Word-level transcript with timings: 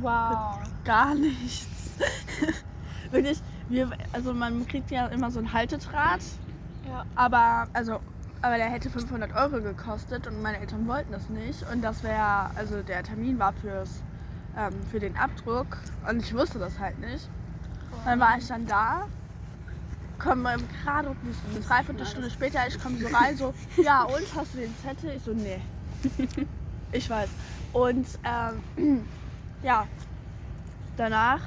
Wow. 0.00 0.58
Gar 0.84 1.14
nichts. 1.14 1.66
Wirklich, 3.10 3.40
wir, 3.68 3.90
also 4.12 4.32
man 4.34 4.66
kriegt 4.66 4.90
ja 4.90 5.06
immer 5.06 5.30
so 5.30 5.38
ein 5.40 5.52
Haltedraht, 5.52 6.20
Ja. 6.86 7.04
aber 7.14 7.68
also 7.72 8.00
aber 8.42 8.58
der 8.58 8.66
hätte 8.66 8.90
500 8.90 9.34
Euro 9.34 9.60
gekostet 9.62 10.26
und 10.26 10.42
meine 10.42 10.58
Eltern 10.60 10.86
wollten 10.86 11.12
das 11.12 11.28
nicht 11.30 11.64
und 11.72 11.82
das 11.82 12.02
wäre, 12.02 12.50
also 12.54 12.82
der 12.82 13.02
Termin 13.02 13.38
war 13.38 13.52
fürs, 13.54 14.02
ähm, 14.56 14.72
für 14.90 15.00
den 15.00 15.16
Abdruck 15.16 15.78
und 16.08 16.20
ich 16.20 16.34
wusste 16.34 16.58
das 16.58 16.78
halt 16.78 16.98
nicht. 17.00 17.28
Dann 18.04 18.20
war 18.20 18.36
ich 18.38 18.46
dann 18.46 18.66
da, 18.66 19.06
komme 20.18 20.56
gerade 20.84 21.08
eine 21.08 21.60
Dreiviertelstunde 21.66 22.30
später, 22.30 22.60
ich 22.68 22.78
komme 22.80 22.98
so 22.98 23.06
rein, 23.08 23.36
so, 23.36 23.54
ja 23.82 24.02
und, 24.04 24.24
hast 24.36 24.54
du 24.54 24.58
den 24.58 24.74
Zettel? 24.82 25.16
Ich 25.16 25.22
so, 25.22 25.32
nee. 25.32 25.60
ich 26.92 27.08
weiß. 27.08 27.28
Und 27.72 28.06
ähm, 28.24 29.04
ja, 29.66 29.88
danach, 30.96 31.40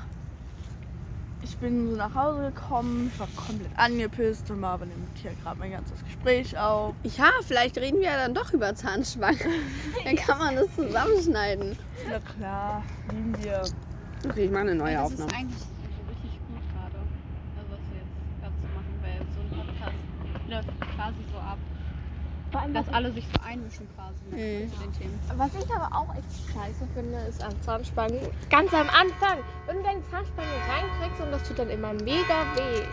ich 1.41 1.55
bin 1.57 1.89
so 1.89 1.95
nach 1.95 2.13
Hause 2.13 2.52
gekommen, 2.53 3.09
ich 3.13 3.17
war 3.20 3.27
komplett 3.27 3.71
angepisst 3.77 4.52
und 4.52 4.59
Marvin 4.59 4.89
nimmt 4.89 5.17
hier 5.17 5.31
gerade 5.41 5.57
mein 5.57 5.71
ganzes 5.71 6.03
Gespräch 6.03 6.57
auf. 6.57 6.93
Ja, 7.03 7.29
vielleicht 7.43 7.77
reden 7.77 7.99
wir 7.99 8.07
ja 8.07 8.17
dann 8.17 8.34
doch 8.34 8.52
über 8.52 8.76
Zahnspangen. 8.76 9.40
Dann 10.03 10.17
kann 10.17 10.38
man 10.38 10.55
das 10.57 10.67
zusammenschneiden. 10.76 11.77
Na 12.09 12.20
klar, 12.20 12.84
lieben 13.09 13.41
wir. 13.41 13.62
Okay, 14.26 14.45
ich 14.45 14.51
mache 14.51 14.62
eine 14.62 14.76
neue 14.76 15.01
Aufnahme. 15.01 15.29
ist 15.29 15.38
eigentlich 15.38 15.63
richtig 16.09 16.40
gut 16.45 16.62
gerade, 16.73 16.99
also 17.55 17.71
was 17.71 17.79
wir 17.88 17.99
jetzt 18.04 18.41
gerade 18.41 18.55
so 18.59 18.67
machen, 18.76 18.93
weil 19.01 19.20
so 19.31 19.40
ein 19.40 19.65
Podcast 19.65 19.95
läuft 20.49 20.95
quasi 20.98 21.20
so 21.31 21.40
ab, 21.40 21.57
Vor 22.52 22.62
allem, 22.62 22.73
dass 22.73 22.88
alle 22.89 23.12
sich 23.12 23.26
so 23.34 23.39
einmischen 23.48 23.88
quasi 23.95 24.20
Mhm. 24.31 24.71
zu 24.73 24.80
den 24.80 24.94
Themen. 24.98 25.20
Was 25.38 25.49
ich 25.53 25.71
aber 25.76 25.95
auch 25.95 26.16
echt 26.16 26.53
scheiße 26.53 26.88
finde, 26.95 27.17
ist 27.30 27.44
an 27.44 27.53
Zahnspangen. 27.63 28.20
Ganz 28.49 28.73
am 28.73 28.90
Anfang, 28.90 29.38
wenn 29.67 29.77
du 29.77 29.84
deine 29.84 30.02
Zahnspange 30.09 30.48
reinkriegst 30.67 31.21
und 31.21 31.31
das 31.31 31.43
tut 31.48 31.60
dann 31.60 31.70
immer 31.70 31.93
mega 31.93 32.43
weh. 32.55 32.84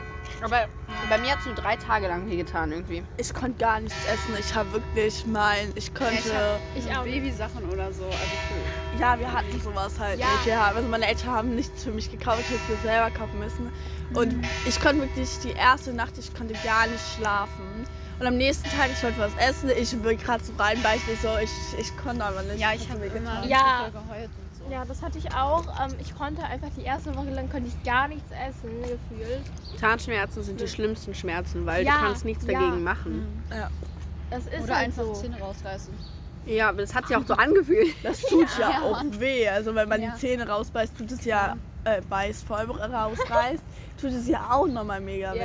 Aber 0.43 0.67
bei 1.09 1.19
mir 1.19 1.31
hat 1.31 1.39
es 1.39 1.47
nur 1.47 1.55
drei 1.55 1.77
Tage 1.77 2.09
lang 2.09 2.29
weh 2.29 2.37
getan 2.37 2.73
irgendwie. 2.73 3.03
Ich 3.17 3.33
konnte 3.33 3.59
gar 3.59 3.81
nichts 3.81 3.97
essen. 4.07 4.35
Ich 4.39 4.55
habe 4.55 4.71
wirklich 4.73 5.25
mein, 5.27 5.73
ich 5.77 5.95
konnte. 5.95 6.59
Ich 6.75 6.95
auch. 6.95 7.05
Babysachen 7.05 7.65
oder 7.71 7.93
so, 7.93 8.05
also 8.05 8.17
für 8.17 9.01
Ja, 9.01 9.19
wir 9.19 9.33
hatten 9.33 9.59
sowas 9.61 9.99
halt 9.99 10.19
Ja. 10.19 10.27
nicht. 10.45 10.55
Haben, 10.55 10.77
also 10.77 10.89
meine 10.89 11.07
Eltern 11.07 11.31
haben 11.31 11.55
nichts 11.55 11.85
für 11.85 11.93
mich 11.93 12.11
gekauft, 12.11 12.41
ich 12.41 12.51
hätte 12.51 12.61
es 12.65 12.69
mir 12.85 12.91
selber 12.91 13.11
kaufen 13.11 13.39
müssen. 13.39 13.73
Und 14.15 14.45
ich 14.67 14.81
konnte 14.81 15.03
wirklich 15.03 15.39
die 15.41 15.53
erste 15.53 15.93
Nacht, 15.95 16.19
ich 16.19 16.35
konnte 16.35 16.55
gar 16.65 16.87
nicht 16.87 17.03
schlafen. 17.17 17.87
Und 18.19 18.27
am 18.27 18.37
nächsten 18.37 18.69
Tag, 18.71 18.89
ich 18.93 19.03
wollte 19.03 19.19
was 19.19 19.33
essen, 19.37 19.71
ich 19.77 20.03
will 20.03 20.17
gerade 20.17 20.43
so 20.43 20.53
reinbeißen, 20.59 21.13
ich 21.13 21.21
so, 21.21 21.29
ich, 21.43 21.51
ich 21.79 21.97
konnte 21.99 22.25
aber 22.25 22.43
nicht. 22.43 22.59
Ja, 22.59 22.73
ich 22.75 22.89
habe 22.89 23.01
mir 23.01 23.07
immer. 23.15 23.45
Ja. 23.47 23.89
geheult 23.93 24.31
und 24.31 24.57
so. 24.67 24.73
Ja, 24.73 24.85
das 24.87 25.03
hatte 25.03 25.19
ich 25.19 25.35
auch. 25.35 25.65
Ähm, 25.85 25.95
ich 26.01 26.17
konnte 26.17 26.43
einfach 26.45 26.69
die 26.79 26.83
erste 26.83 27.15
Woche 27.15 27.29
lang 27.31 27.51
konnte 27.51 27.69
ich 27.69 27.83
gar 27.85 28.09
nichts 28.09 28.31
essen, 28.31 28.71
gefühlt. 28.81 29.43
Zahnschmerzen 29.79 30.43
sind 30.43 30.61
die 30.61 30.67
schlimmsten 30.69 31.15
Schmerzen, 31.15 31.67
weil 31.67 31.85
Ja, 31.85 31.93
du 31.93 31.99
kannst 32.07 32.25
nichts 32.25 32.47
ja. 32.47 32.53
dagegen 32.59 32.83
machen. 32.83 33.45
Ja. 33.51 33.69
Das 34.31 34.47
ist 34.47 34.63
Oder 34.65 34.77
halt 34.77 34.87
einfach 34.87 35.03
so. 35.05 35.13
Zähne 35.13 35.39
rausreißen. 35.39 35.95
Ja, 36.47 36.69
aber 36.71 36.79
das 36.79 36.95
hat 36.95 37.07
sich 37.09 37.17
auch 37.17 37.27
so 37.27 37.35
angefühlt. 37.35 37.95
Das 38.03 38.23
tut 38.23 38.47
ja, 38.59 38.71
Ja, 38.71 38.81
auch 38.83 39.03
weh. 39.19 39.47
Also 39.49 39.75
wenn 39.75 39.89
man 39.89 40.01
Ja. 40.01 40.13
die 40.13 40.17
Zähne 40.21 40.49
rausbeißt, 40.49 40.97
tut 40.97 41.11
es 41.13 41.25
ja, 41.27 41.57
äh, 41.85 42.01
beißt, 42.09 42.47
vor 42.47 42.57
allem 42.57 42.71
rausreißt, 42.71 43.63
tut 44.01 44.11
es 44.11 44.27
ja 44.27 44.49
auch 44.51 44.67
nochmal 44.67 45.01
mega 45.01 45.35
weh. 45.35 45.39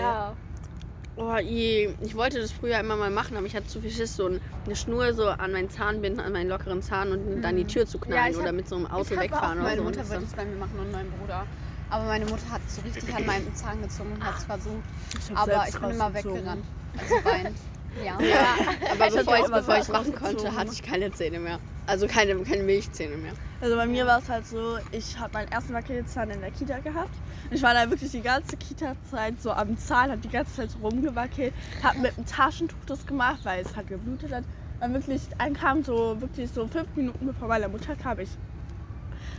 Ja. 1.17 1.23
Oh 1.23 1.37
je, 1.37 1.93
ich 2.01 2.15
wollte 2.15 2.39
das 2.39 2.51
früher 2.51 2.79
immer 2.79 2.95
mal 2.95 3.09
machen, 3.11 3.35
aber 3.37 3.45
ich 3.45 3.55
hatte 3.55 3.67
zu 3.67 3.81
viel 3.81 3.91
Schiss, 3.91 4.15
so 4.15 4.27
eine 4.27 4.75
Schnur 4.75 5.13
so 5.13 5.27
an 5.27 5.51
meinen 5.51 5.69
Zahn 5.69 6.01
binden, 6.01 6.19
an 6.19 6.31
meinen 6.31 6.49
lockeren 6.49 6.81
Zahn 6.81 7.11
und 7.11 7.41
dann 7.41 7.55
die 7.57 7.65
Tür 7.65 7.85
zu 7.85 7.97
Ja, 7.97 8.03
knallen 8.05 8.31
ich 8.31 8.37
oder 8.37 8.47
hab- 8.47 8.55
mit 8.55 8.67
so 8.67 8.75
einem 8.77 8.85
Auto 8.87 9.11
hab 9.11 9.17
auch 9.17 9.21
wegfahren 9.23 9.57
oder 9.59 9.63
Meine 9.67 9.77
so. 9.77 9.83
Mutter 9.83 9.99
Und 10.01 10.09
wollte 10.09 10.21
das 10.21 10.29
es 10.31 10.35
bei 10.35 10.45
mir 10.45 10.55
machen 10.55 10.79
und 10.79 10.91
mein 10.91 11.11
Bruder. 11.11 11.45
Aber 11.89 12.05
meine 12.05 12.25
Mutter 12.25 12.49
hat 12.49 12.61
so 12.67 12.81
richtig 12.81 13.13
an 13.13 13.25
meinem 13.25 13.53
Zahn 13.53 13.81
gezogen 13.81 14.13
und 14.13 14.23
hat 14.25 14.37
es 14.37 14.45
versucht. 14.45 14.83
Ich 15.29 15.37
Aber 15.37 15.65
ich 15.67 15.77
bin 15.79 15.89
immer 15.91 16.13
weggerannt. 16.13 16.63
Also 16.97 17.16
weinend. 17.25 17.57
Ja. 18.05 18.17
ja, 18.21 18.55
aber 18.94 19.07
Ich 19.09 19.13
bevor 19.16 19.35
ich 19.35 19.79
ich 19.81 19.85
so 19.88 19.91
machen 19.91 20.16
konnte, 20.16 20.55
hatte 20.55 20.71
ich 20.71 20.81
keine 20.81 21.11
Zähne 21.11 21.39
mehr. 21.39 21.59
Also 21.88 22.07
keine, 22.07 22.38
keine 22.38 22.63
Milchzähne 22.63 23.17
mehr. 23.17 23.33
Also 23.61 23.75
bei 23.75 23.85
mir 23.85 24.07
war 24.07 24.17
es 24.17 24.27
halt 24.27 24.47
so, 24.47 24.77
ich 24.91 25.19
habe 25.19 25.33
meinen 25.33 25.51
ersten 25.51 25.73
Wackelzahn 25.73 26.31
in 26.31 26.41
der 26.41 26.49
Kita 26.49 26.79
gehabt. 26.79 27.13
Ich 27.51 27.61
war 27.61 27.75
da 27.75 27.88
wirklich 27.91 28.09
die 28.09 28.22
ganze 28.22 28.57
Kita-Zeit 28.57 29.39
so 29.39 29.51
am 29.51 29.77
Zahn, 29.77 30.09
habe 30.09 30.22
die 30.22 30.29
ganze 30.29 30.55
Zeit 30.55 30.72
so 30.72 30.79
rumgewackelt, 30.79 31.53
habe 31.83 32.00
mit 32.00 32.17
einem 32.17 32.25
Taschentuch 32.25 32.83
das 32.88 33.05
gemacht, 33.05 33.41
weil 33.44 33.63
es 33.63 33.75
halt 33.75 33.88
geblutet 33.88 34.33
hat. 34.33 34.44
Dann 34.79 34.94
wirklich, 34.94 35.21
dann 35.38 35.53
kam 35.53 35.83
so 35.83 36.19
wirklich 36.19 36.50
so 36.50 36.67
fünf 36.67 36.88
Minuten 36.95 37.27
bevor 37.27 37.47
meine 37.50 37.67
Mutter 37.67 37.95
kam, 37.95 38.17
ich 38.19 38.29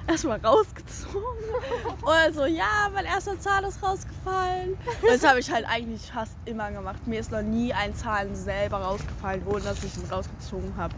erstmal 0.06 0.38
rausgezogen. 0.38 1.21
Und 2.03 2.34
so, 2.34 2.44
ja, 2.44 2.91
mein 2.94 3.06
erster 3.06 3.38
Zahn 3.41 3.65
ist 3.65 3.82
rausgefallen. 3.82 4.77
Das 5.05 5.27
habe 5.27 5.41
ich 5.41 5.50
halt 5.50 5.66
eigentlich 5.69 6.12
fast 6.12 6.37
immer 6.44 6.71
gemacht. 6.71 7.05
Mir 7.09 7.19
ist 7.19 7.32
noch 7.32 7.43
nie 7.43 7.72
ein 7.72 7.93
Zahn 7.97 8.37
selber 8.37 8.78
rausgefallen, 8.78 9.43
ohne 9.47 9.62
dass 9.62 9.82
ich 9.82 9.97
ihn 9.97 10.05
rausgezogen 10.09 10.77
habe. 10.77 10.94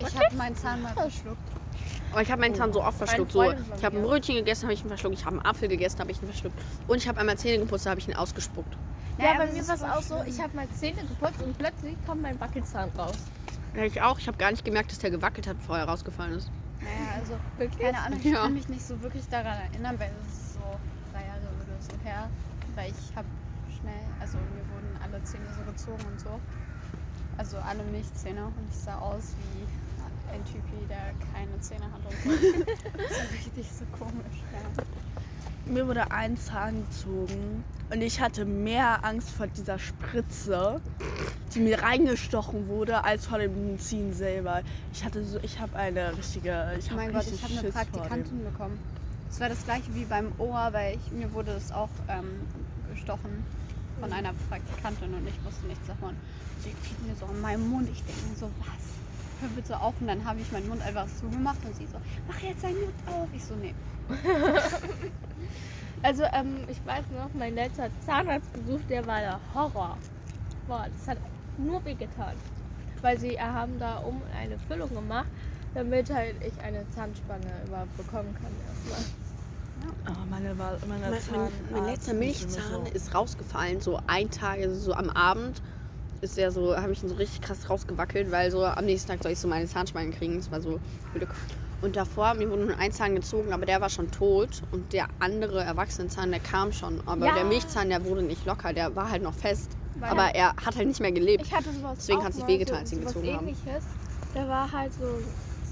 Ich 0.00 0.14
habe 0.16 0.34
meinen 0.34 0.56
Zahn 0.56 0.82
mal 0.82 0.92
verschluckt. 0.92 1.38
Aber 2.14 2.22
ich 2.22 2.30
habe 2.30 2.40
meinen 2.42 2.54
Zahn 2.54 2.72
so 2.72 2.80
oft 2.80 2.96
verschluckt. 2.96 3.32
So, 3.32 3.42
ich 3.42 3.84
habe 3.84 3.96
ein. 3.96 4.02
Brötchen 4.04 4.36
gegessen, 4.36 4.62
habe 4.66 4.74
ich 4.74 4.82
ihn 4.84 4.88
verschluckt. 4.88 5.16
Ich 5.18 5.24
habe 5.26 5.34
einen 5.36 5.44
Apfel 5.46 5.66
gegessen, 5.68 5.98
habe 5.98 6.12
ich 6.12 6.22
ihn 6.22 6.26
verschluckt. 6.28 6.56
Und 6.86 6.98
ich 6.98 7.08
habe 7.08 7.18
einmal 7.18 7.36
Zähne 7.36 7.58
geputzt, 7.64 7.86
habe 7.86 7.98
ich 7.98 8.06
ihn 8.06 8.14
ausgespuckt. 8.14 8.72
Ja, 9.18 9.30
aber 9.30 9.46
bei 9.46 9.52
mir 9.52 9.60
ist 9.60 9.68
war 9.68 9.74
es 9.74 9.82
auch 9.82 10.00
so, 10.00 10.22
ich 10.24 10.40
habe 10.40 10.54
meine 10.54 10.70
Zähne 10.74 11.02
geputzt 11.02 11.42
und 11.42 11.58
plötzlich 11.58 11.96
kommt 12.06 12.22
mein 12.22 12.38
Wackelzahn 12.40 12.90
raus. 12.96 13.16
Ja, 13.74 13.82
ich 13.82 14.00
auch. 14.00 14.16
Ich 14.20 14.28
habe 14.28 14.36
gar 14.38 14.52
nicht 14.52 14.64
gemerkt, 14.64 14.92
dass 14.92 15.00
der 15.00 15.10
gewackelt 15.10 15.48
hat, 15.48 15.58
bevor 15.58 15.76
er 15.78 15.86
rausgefallen 15.88 16.34
ist. 16.34 16.50
Naja, 16.80 17.20
also 17.20 17.34
Wirklich? 17.58 17.80
keine 17.84 17.98
Ahnung, 17.98 18.20
ich 18.22 18.30
Ja. 18.30 18.42
kann 18.42 18.54
mich 18.54 18.68
nicht 18.68 18.86
so 18.86 19.00
wirklich 19.02 19.28
daran 19.28 19.56
erinnern, 19.72 19.98
weil 19.98 20.12
es 20.22 20.36
ist 20.36 20.54
so 20.54 20.60
drei 21.12 21.22
Jahre 21.26 21.40
oder 21.40 21.80
so 21.80 21.90
her. 22.04 22.30
Weil 22.76 22.90
ich 22.92 23.16
habe 23.16 23.26
schnell, 23.80 23.94
also 24.20 24.38
mir 24.38 24.62
wurden 24.72 24.96
alle 25.02 25.20
Zähne 25.24 25.46
so 25.58 25.64
gezogen 25.68 26.04
und 26.12 26.20
so. 26.20 26.38
Also 27.38 27.56
alle 27.58 27.82
Milchzähne 27.90 28.44
und 28.46 28.54
ich 28.70 28.76
sah 28.76 28.98
aus 28.98 29.34
wie 29.38 29.66
ein 30.34 30.44
Typi, 30.44 30.86
der 30.88 31.14
keine 31.32 31.60
Zähne 31.60 31.84
hat 31.84 32.00
und 32.04 32.22
so. 32.22 32.30
so 32.54 33.34
richtig 33.34 33.66
so 33.70 33.84
komisch, 33.96 34.42
ja. 34.52 34.84
Mir 35.72 35.86
wurde 35.86 36.10
ein 36.10 36.36
Zahn 36.36 36.84
gezogen 36.86 37.64
und 37.90 38.02
ich 38.02 38.20
hatte 38.20 38.44
mehr 38.44 39.02
Angst 39.02 39.30
vor 39.30 39.46
dieser 39.46 39.78
Spritze, 39.78 40.80
die 41.54 41.60
mir 41.60 41.82
reingestochen 41.82 42.68
wurde, 42.68 43.02
als 43.02 43.26
vor 43.26 43.38
dem 43.38 43.54
Benzin 43.54 44.12
selber. 44.12 44.62
Ich 44.92 45.04
hatte 45.04 45.24
so, 45.24 45.38
ich 45.42 45.58
habe 45.58 45.74
eine 45.76 46.16
richtige, 46.16 46.74
ich 46.78 46.92
Oh 46.92 46.96
mein 46.96 47.12
Gott, 47.12 47.26
ich 47.32 47.42
habe 47.42 47.58
eine 47.58 47.70
Praktikantin 47.70 48.44
bekommen. 48.44 48.78
Es 49.30 49.40
war 49.40 49.48
das 49.48 49.64
gleiche 49.64 49.94
wie 49.94 50.04
beim 50.04 50.32
Ohr, 50.38 50.68
weil 50.72 50.96
ich, 50.96 51.12
mir 51.12 51.32
wurde 51.32 51.52
es 51.52 51.72
auch 51.72 51.88
ähm, 52.08 52.42
gestochen 52.92 53.44
von 54.00 54.12
einer 54.12 54.34
Praktikantin 54.50 55.14
und 55.14 55.26
ich 55.26 55.44
wusste 55.44 55.66
nichts 55.66 55.86
davon. 55.86 56.14
Sie 56.60 56.74
zieht 56.86 57.06
mir 57.06 57.14
so 57.18 57.24
an 57.26 57.40
meinem 57.40 57.68
Mund. 57.70 57.88
Ich 57.90 58.02
denke 58.04 58.20
mir 58.28 58.36
so, 58.36 58.50
was? 58.60 59.03
Hör 59.40 59.48
bitte 59.50 59.80
auf. 59.80 59.94
Und 60.00 60.06
dann 60.08 60.24
habe 60.24 60.40
ich 60.40 60.50
meinen 60.52 60.68
Mund 60.68 60.82
einfach 60.82 61.06
zugemacht 61.20 61.58
und 61.64 61.74
sie 61.76 61.86
so, 61.86 61.98
mach 62.28 62.40
jetzt 62.40 62.62
deinen 62.64 62.80
Mund 62.80 62.94
auf. 63.06 63.28
Ich 63.32 63.44
so, 63.44 63.54
nee. 63.54 63.74
Also, 66.04 66.24
ähm, 66.34 66.58
ich 66.68 66.84
weiß 66.84 67.06
noch, 67.16 67.30
mein 67.32 67.54
letzter 67.54 67.88
Zahnarztbesuch, 68.04 68.80
der 68.90 69.06
war 69.06 69.20
der 69.20 69.40
Horror. 69.54 69.96
Boah, 70.68 70.86
das 70.92 71.08
hat 71.08 71.16
nur 71.56 71.82
wehgetan. 71.86 72.34
Weil 73.00 73.18
sie 73.18 73.40
haben 73.40 73.78
da 73.78 73.96
um 73.98 74.20
eine 74.38 74.58
Füllung 74.68 74.92
gemacht, 74.92 75.28
damit 75.72 76.12
halt 76.12 76.36
ich 76.44 76.62
eine 76.62 76.84
Zahnspange 76.90 77.46
überhaupt 77.66 77.96
bekommen 77.96 78.34
kann 78.34 78.52
erstmal. 78.68 79.04
Oh, 80.08 80.26
meine, 80.28 80.54
meine 80.54 80.78
Mein, 80.86 81.10
mein, 81.32 81.50
mein 81.72 81.84
letzter 81.86 82.12
Milchzahn 82.12 82.84
ist 82.92 83.14
rausgefallen, 83.14 83.80
so 83.80 83.98
ein 84.06 84.30
Tag, 84.30 84.58
also 84.58 84.74
so 84.78 84.92
am 84.92 85.08
Abend 85.08 85.62
ist 86.24 86.36
der 86.36 86.50
so, 86.50 86.76
habe 86.76 86.92
ich 86.92 87.02
ihn 87.02 87.08
so 87.08 87.14
richtig 87.16 87.40
krass 87.42 87.68
rausgewackelt, 87.70 88.30
weil 88.32 88.50
so 88.50 88.64
am 88.64 88.84
nächsten 88.84 89.08
Tag 89.10 89.22
soll 89.22 89.32
ich 89.32 89.38
so 89.38 89.46
meine 89.48 89.66
Zahnspangen 89.66 90.12
kriegen. 90.12 90.36
Das 90.36 90.50
war 90.50 90.60
so 90.60 90.80
blöd. 91.12 91.28
Und 91.82 91.96
davor, 91.96 92.34
mir 92.34 92.50
wurde 92.50 92.64
nur 92.64 92.78
ein 92.78 92.92
Zahn 92.92 93.14
gezogen, 93.14 93.52
aber 93.52 93.66
der 93.66 93.80
war 93.80 93.90
schon 93.90 94.10
tot. 94.10 94.62
Und 94.72 94.92
der 94.92 95.06
andere 95.20 95.62
Erwachsenenzahn, 95.62 96.30
der 96.30 96.40
kam 96.40 96.72
schon. 96.72 97.00
Aber 97.06 97.26
Ja. 97.26 97.34
der 97.34 97.44
Milchzahn, 97.44 97.90
der 97.90 98.04
wurde 98.04 98.22
nicht 98.22 98.46
locker, 98.46 98.72
der 98.72 98.96
war 98.96 99.10
halt 99.10 99.22
noch 99.22 99.34
fest. 99.34 99.70
Weil- 99.96 100.10
aber 100.10 100.34
er 100.34 100.56
hat 100.56 100.76
halt 100.76 100.88
nicht 100.88 101.00
mehr 101.00 101.12
gelebt. 101.12 101.44
Ich 101.44 101.52
hatte 101.54 101.70
sowas 101.72 101.98
Deswegen 101.98 102.24
hat 102.24 102.32
sich 102.32 102.42
mal, 102.42 102.48
wehgetan, 102.48 102.74
so, 102.74 102.80
als 102.80 102.90
sie 102.90 102.96
ihn 102.96 103.04
gezogen 103.04 103.26
haben. 103.28 103.38
ähnliches. 103.48 103.84
Da 104.34 104.48
war 104.48 104.72
halt 104.72 104.92
so 104.94 105.04
ein 105.04 105.24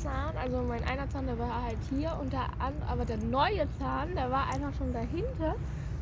Zahn, 0.03 0.37
also 0.37 0.59
mein 0.69 0.85
einer 0.85 1.09
Zahn, 1.11 1.27
der 1.27 1.39
war 1.39 1.63
halt 1.65 1.79
hier 1.91 2.17
und 2.21 2.33
der 2.33 2.45
an, 2.59 2.73
aber 2.89 3.05
der 3.05 3.17
neue 3.17 3.67
Zahn, 3.79 4.15
der 4.15 4.31
war 4.31 4.47
einfach 4.53 4.73
schon 4.79 4.93
dahinter 4.93 5.57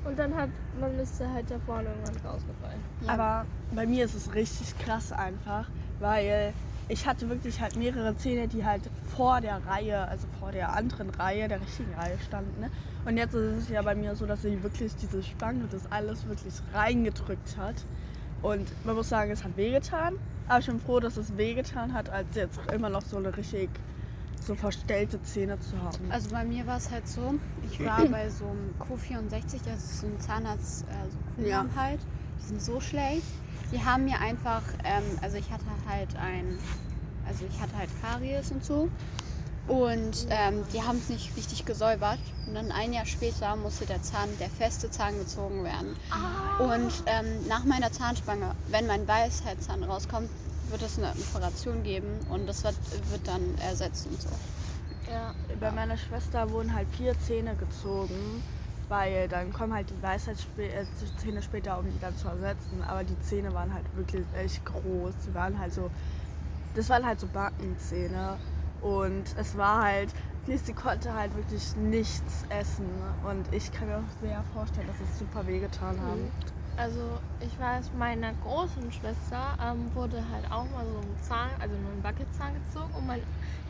und 0.05 0.19
dann 0.19 0.35
hat 0.35 0.50
man 0.81 0.99
ist 0.99 1.20
halt 1.20 1.50
da 1.50 1.58
vorne 1.67 1.88
irgendwann 1.88 2.32
rausgefallen. 2.32 2.81
Aber 3.06 3.47
bei 3.75 3.87
mir 3.87 4.05
ist 4.05 4.14
es 4.14 4.35
richtig 4.35 4.79
krass 4.79 5.12
einfach, 5.12 5.69
weil 5.99 6.52
ich 6.88 7.06
hatte 7.06 7.29
wirklich 7.29 7.61
halt 7.61 7.76
mehrere 7.76 8.17
Zähne, 8.17 8.49
die 8.49 8.64
halt 8.64 8.82
vor 9.14 9.41
der 9.41 9.64
Reihe, 9.67 10.08
also 10.08 10.26
vor 10.41 10.50
der 10.50 10.75
anderen 10.75 11.11
Reihe, 11.11 11.47
der 11.47 11.61
richtigen 11.61 11.94
Reihe 11.94 12.19
standen. 12.26 12.61
Ne? 12.61 12.70
Und 13.05 13.17
jetzt 13.17 13.35
ist 13.35 13.62
es 13.62 13.69
ja 13.69 13.82
bei 13.82 13.94
mir 13.94 14.17
so, 14.17 14.26
dass 14.26 14.43
sie 14.43 14.61
wirklich 14.62 14.94
diese 14.97 15.23
Spange, 15.23 15.64
das 15.70 15.91
alles 15.93 16.26
wirklich 16.26 16.55
reingedrückt 16.75 17.56
hat. 17.56 17.76
Und 18.43 18.69
man 18.85 18.97
muss 18.97 19.08
sagen, 19.08 19.31
es 19.31 19.44
hat 19.44 19.56
wehgetan. 19.56 20.17
Aber 20.49 20.58
ich 20.58 20.67
bin 20.67 20.81
froh, 20.81 20.99
dass 20.99 21.17
es 21.17 21.37
wehgetan 21.37 21.94
hat, 21.94 22.11
als 22.11 22.35
jetzt 22.35 22.58
immer 22.73 22.88
noch 22.88 23.02
so 23.02 23.19
eine 23.19 23.37
richtig 23.37 23.70
so 24.40 24.54
verstellte 24.54 25.22
Zähne 25.22 25.58
zu 25.60 25.81
haben. 25.82 26.10
Also 26.10 26.31
bei 26.31 26.44
mir 26.44 26.66
war 26.66 26.78
es 26.78 26.90
halt 26.90 27.06
so, 27.06 27.34
ich 27.70 27.78
war 27.84 28.04
bei 28.06 28.28
so 28.31 28.46
einem 28.46 28.75
Q64, 28.78 29.60
das 29.64 29.84
ist 29.84 30.00
so 30.00 30.06
ein 30.06 30.20
Zahnarzt, 30.20 30.84
äh, 30.84 31.42
so 31.42 31.48
Ja. 31.48 31.64
Halt. 31.76 32.00
Die 32.40 32.46
sind 32.46 32.62
so 32.62 32.81
schlecht. 32.81 33.26
Die 33.72 33.84
haben 33.84 34.04
mir 34.04 34.19
einfach, 34.20 34.62
ähm, 34.84 35.04
also 35.22 35.37
ich 35.37 35.50
hatte 35.50 35.64
halt 35.88 36.08
ein, 36.16 36.58
also 37.28 37.44
ich 37.48 37.60
hatte 37.60 37.76
halt 37.76 37.90
Karies 38.02 38.50
und 38.50 38.64
so. 38.64 38.88
Und 39.69 40.26
ähm, 40.31 40.64
die 40.72 40.82
haben 40.82 40.98
es 40.98 41.08
nicht 41.10 41.37
richtig 41.37 41.64
gesäubert. 41.64 42.19
Und 42.48 42.54
dann 42.54 42.72
ein 42.72 42.92
Jahr 42.92 43.06
später 43.06 43.54
musste 43.54 43.87
der 43.87 44.02
Zahn, 44.02 44.28
der 44.40 44.48
feste 44.50 44.90
Zahn 44.90 45.16
gezogen 45.19 45.62
werden. 45.62 45.94
Und 46.58 46.90
ähm, 47.06 47.46
nach 47.46 47.64
meiner 47.64 47.92
Zahnspange, 47.92 48.56
wenn 48.69 48.88
mein 48.88 49.06
Weisheitszahn 49.06 49.84
rauskommt, 49.84 50.28
wird 50.70 50.82
es 50.82 50.99
eine 50.99 51.12
Operation 51.12 51.82
geben 51.82 52.08
und 52.28 52.46
das 52.46 52.64
wird, 52.64 52.76
wird 53.11 53.26
dann 53.26 53.43
ersetzt 53.58 54.06
und 54.06 54.20
so. 54.20 54.28
Ja. 55.11 55.34
Bei 55.58 55.70
meiner 55.70 55.96
Schwester 55.96 56.50
wurden 56.50 56.72
halt 56.75 56.88
vier 56.96 57.19
Zähne 57.19 57.56
gezogen, 57.56 58.43
weil 58.88 59.28
dann 59.28 59.52
kommen 59.52 59.75
halt 59.75 59.90
die 59.90 60.02
Weisheitszähne 60.02 61.43
später, 61.43 61.78
um 61.78 61.87
die 61.90 62.00
dann 62.00 62.17
zu 62.17 62.28
ersetzen. 62.28 62.82
Aber 62.87 63.05
die 63.05 63.19
Zähne 63.20 63.52
waren 63.52 63.72
halt 63.72 63.84
wirklich 63.96 64.25
echt 64.37 64.64
groß. 64.64 65.14
Die 65.26 65.34
waren 65.34 65.58
halt 65.58 65.72
so, 65.72 65.90
das 66.75 66.88
waren 66.88 67.05
halt 67.05 67.20
so 67.20 67.26
Backenzähne. 67.26 68.37
Und 68.82 69.25
es 69.37 69.56
war 69.56 69.82
halt, 69.82 70.08
sie, 70.46 70.73
konnte 70.73 71.12
halt 71.12 71.34
wirklich 71.37 71.76
nichts 71.76 72.44
essen. 72.49 72.88
Und 73.28 73.52
ich 73.52 73.70
kann 73.73 73.88
mir 73.88 73.96
auch 73.99 74.23
sehr 74.23 74.43
vorstellen, 74.55 74.87
dass 74.87 74.96
es 75.08 75.19
super 75.19 75.46
wehgetan 75.46 76.00
haben. 76.00 76.31
Also 76.76 77.19
ich 77.40 77.58
weiß, 77.58 77.90
meiner 77.98 78.32
großen 78.44 78.92
Schwester 78.92 79.56
ähm, 79.62 79.90
wurde 79.94 80.22
halt 80.31 80.44
auch 80.50 80.64
mal 80.70 80.84
so 80.84 80.98
ein 80.98 81.22
Zahn, 81.22 81.50
also 81.58 81.75
nur 81.76 81.92
ein 81.92 82.04
Wackelzahn 82.04 82.52
gezogen 82.54 82.92
und 82.94 83.06
mein 83.06 83.22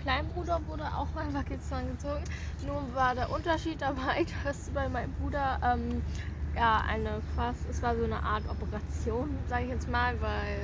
Kleinbruder 0.02 0.60
wurde 0.66 0.84
auch 0.84 1.12
mal 1.14 1.24
ein 1.24 1.34
Wackelzahn 1.34 1.88
gezogen. 1.92 2.24
Nur 2.66 2.82
war 2.94 3.14
der 3.14 3.30
Unterschied 3.30 3.80
dabei, 3.80 4.26
dass 4.44 4.70
bei 4.70 4.88
meinem 4.88 5.12
Bruder 5.14 5.60
ähm, 5.62 6.02
ja 6.56 6.82
eine 6.88 7.20
fast, 7.36 7.60
es 7.70 7.80
war 7.82 7.96
so 7.96 8.04
eine 8.04 8.22
Art 8.22 8.42
Operation, 8.48 9.30
sage 9.48 9.64
ich 9.64 9.70
jetzt 9.70 9.88
mal, 9.88 10.20
weil 10.20 10.58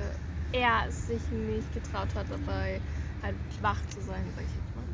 er 0.52 0.88
es 0.88 1.06
sich 1.06 1.22
nicht 1.30 1.72
getraut 1.74 2.08
hat, 2.14 2.26
dabei 2.30 2.80
halt 3.22 3.36
wach 3.62 3.78
zu 3.88 4.00
sein, 4.00 4.24
sag 4.34 4.44
ich 4.44 4.50
jetzt 4.50 4.76
mal. 4.76 4.84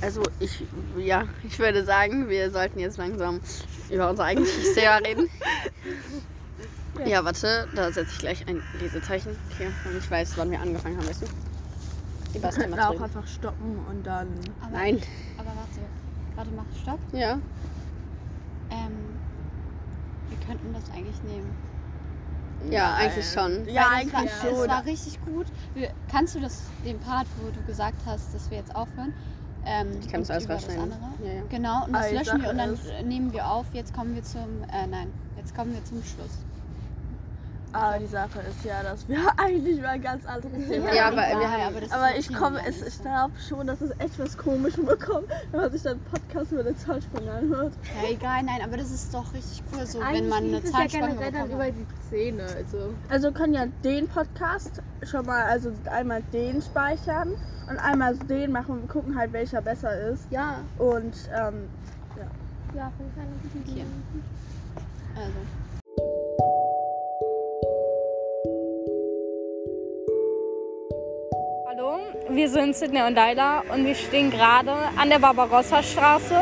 Also 0.00 0.22
ich, 0.38 0.66
ja, 0.98 1.24
ich 1.44 1.58
würde 1.58 1.84
sagen, 1.84 2.28
wir 2.28 2.50
sollten 2.50 2.78
jetzt 2.78 2.98
langsam 2.98 3.40
über 3.90 4.10
unser 4.10 4.24
eigentliches 4.24 4.74
Thema 4.74 4.96
reden. 4.96 5.30
Ja, 7.06 7.24
warte, 7.24 7.68
da 7.74 7.90
setze 7.92 8.12
ich 8.12 8.18
gleich 8.18 8.48
ein 8.48 8.62
Lesezeichen. 8.80 9.36
Okay, 9.52 9.68
und 9.84 9.98
ich 9.98 10.10
weiß, 10.10 10.36
wann 10.38 10.50
wir 10.50 10.60
angefangen 10.60 10.96
haben, 10.96 11.08
weißt 11.08 11.22
du? 11.22 11.26
Wir 12.32 12.40
das 12.40 12.56
könnten 12.56 12.72
Thema 12.72 12.88
auch 12.88 12.92
reden. 12.92 13.04
einfach 13.04 13.26
stoppen 13.26 13.78
und 13.90 14.06
dann. 14.06 14.28
Aber, 14.60 14.70
Nein. 14.72 15.00
Aber 15.38 15.48
warte, 15.48 15.80
warte, 16.36 16.50
mach 16.56 16.64
Stopp. 16.82 16.98
Ja. 17.12 17.38
Ähm, 18.70 18.92
wir 20.28 20.38
könnten 20.46 20.72
das 20.72 20.84
eigentlich 20.94 21.22
nehmen. 21.24 21.50
Ja, 22.70 22.94
eigentlich 22.94 23.26
schon. 23.30 23.66
Ja, 23.68 23.82
Weil 23.90 24.00
eigentlich 24.00 24.12
war, 24.14 24.50
schon. 24.50 24.62
Es 24.62 24.68
war 24.68 24.84
richtig 24.86 25.24
gut. 25.26 25.46
Wir, 25.74 25.90
kannst 26.10 26.34
du 26.34 26.40
das, 26.40 26.62
den 26.84 26.98
Part, 27.00 27.26
wo 27.42 27.50
du 27.50 27.62
gesagt 27.66 27.98
hast, 28.06 28.34
dass 28.34 28.50
wir 28.50 28.58
jetzt 28.58 28.74
aufhören? 28.74 29.12
Ähm, 29.66 29.88
Ich 30.00 30.08
kann 30.10 30.20
das 30.20 30.30
und 30.30 30.36
alles 30.36 30.48
rausschneiden. 30.50 30.92
andere? 30.92 31.00
Ja, 31.24 31.32
ja. 31.34 31.42
Genau, 31.50 31.84
und 31.84 31.92
das 31.92 32.00
Aber 32.00 32.08
die 32.10 32.16
löschen 32.16 32.42
wir 32.42 32.50
und 32.50 32.58
dann 32.58 32.78
nehmen 33.08 33.32
wir 33.32 33.46
auf. 33.46 33.66
Jetzt 33.74 33.94
kommen 33.94 34.14
wir 34.14 34.22
zum, 34.22 34.62
äh, 34.72 34.86
nein, 34.86 35.12
jetzt 35.36 35.54
kommen 35.54 35.72
wir 35.74 35.84
zum 35.84 36.02
Schluss. 36.02 36.38
Aber 37.74 37.98
die 37.98 38.06
Sache 38.06 38.38
ist 38.48 38.64
ja, 38.64 38.82
dass 38.84 39.08
wir 39.08 39.18
eigentlich 39.36 39.80
mal 39.80 39.88
ein 39.88 40.02
ganz 40.02 40.24
anderes 40.26 40.68
Thema 40.68 40.94
Ja, 40.94 41.06
haben. 41.06 41.18
aber 41.18 41.28
wir 41.28 41.36
Egal, 41.38 41.64
haben- 41.66 41.76
das 41.80 41.90
Aber 41.92 42.16
ich 42.16 42.32
komme, 42.32 42.60
ich 42.68 43.02
glaube 43.02 43.32
schon, 43.48 43.66
dass 43.66 43.80
es 43.80 43.90
echt 43.98 44.16
was 44.18 44.38
Komisches 44.38 44.84
bekommt, 44.86 45.26
wenn 45.50 45.60
man 45.60 45.72
sich 45.72 45.82
dann 45.82 45.94
einen 45.94 46.04
Podcast 46.04 46.52
über 46.52 46.62
den 46.62 46.76
Zahnspange 46.78 47.32
anhört. 47.32 47.72
Ja, 48.00 48.08
egal, 48.10 48.42
nein, 48.44 48.60
aber 48.62 48.76
das 48.76 48.90
ist 48.92 49.12
doch 49.12 49.32
richtig 49.34 49.62
cool, 49.72 49.84
so 49.86 49.98
wenn 49.98 50.06
Eigentlich 50.06 50.28
man 50.30 50.44
eine 50.44 50.52
ja 50.58 50.64
Zahnspange 50.64 51.08
generell 51.16 51.32
dann 51.32 51.50
über 51.50 51.66
die 51.72 51.86
Zähne, 52.08 52.44
also 52.44 52.94
Also 53.08 53.28
wir 53.28 53.34
können 53.34 53.54
ja 53.54 53.66
den 53.82 54.06
Podcast 54.08 54.80
schon 55.02 55.26
mal, 55.26 55.42
also 55.44 55.72
einmal 55.90 56.22
den 56.32 56.62
speichern 56.62 57.34
und 57.68 57.78
einmal 57.78 58.16
den 58.16 58.52
machen 58.52 58.82
und 58.82 58.88
gucken 58.88 59.18
halt, 59.18 59.32
welcher 59.32 59.60
besser 59.62 59.92
ist. 60.10 60.30
ja, 60.30 60.58
Und 60.78 61.14
ähm, 61.36 61.68
ja, 62.76 62.92
finde 62.96 63.12
ich 63.14 63.20
eine 63.20 63.30
gute 63.42 63.70
Idee. 63.70 63.84
Also. 65.16 66.73
Wir 72.34 72.48
sind 72.48 72.74
Sidney 72.74 73.02
und 73.02 73.14
Laila 73.14 73.62
und 73.72 73.86
wir 73.86 73.94
stehen 73.94 74.30
gerade 74.30 74.72
an 74.96 75.08
der 75.08 75.20
Barbarossa-Straße 75.20 76.34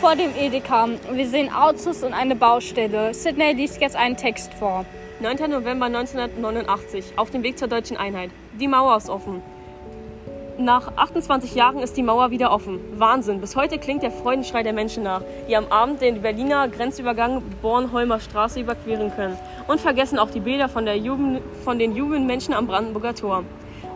vor 0.00 0.16
dem 0.16 0.34
Edeka. 0.34 0.88
Wir 1.12 1.28
sehen 1.28 1.52
Autos 1.52 2.02
und 2.02 2.14
eine 2.14 2.34
Baustelle. 2.34 3.12
Sidney 3.12 3.52
liest 3.52 3.80
jetzt 3.80 3.94
einen 3.94 4.16
Text 4.16 4.54
vor. 4.54 4.86
9. 5.20 5.50
November 5.50 5.86
1989, 5.86 7.12
auf 7.16 7.30
dem 7.30 7.42
Weg 7.42 7.58
zur 7.58 7.68
deutschen 7.68 7.98
Einheit. 7.98 8.30
Die 8.58 8.68
Mauer 8.68 8.96
ist 8.96 9.10
offen. 9.10 9.42
Nach 10.56 10.96
28 10.96 11.54
Jahren 11.54 11.80
ist 11.80 11.96
die 11.96 12.02
Mauer 12.02 12.30
wieder 12.30 12.50
offen. 12.50 12.80
Wahnsinn, 12.98 13.40
bis 13.40 13.54
heute 13.54 13.78
klingt 13.78 14.02
der 14.02 14.10
Freudenschrei 14.10 14.62
der 14.62 14.72
Menschen 14.72 15.02
nach, 15.02 15.22
die 15.46 15.56
am 15.56 15.66
Abend 15.66 16.00
den 16.00 16.22
Berliner 16.22 16.68
Grenzübergang 16.68 17.42
Bornholmer 17.60 18.18
Straße 18.18 18.60
überqueren 18.60 19.12
können. 19.14 19.38
Und 19.66 19.80
vergessen 19.80 20.18
auch 20.18 20.30
die 20.30 20.40
Bilder 20.40 20.68
von, 20.70 20.86
Jubel, 20.86 21.42
von 21.64 21.78
den 21.78 21.94
jubelnden 21.94 22.26
Menschen 22.26 22.54
am 22.54 22.66
Brandenburger 22.66 23.14
Tor. 23.14 23.44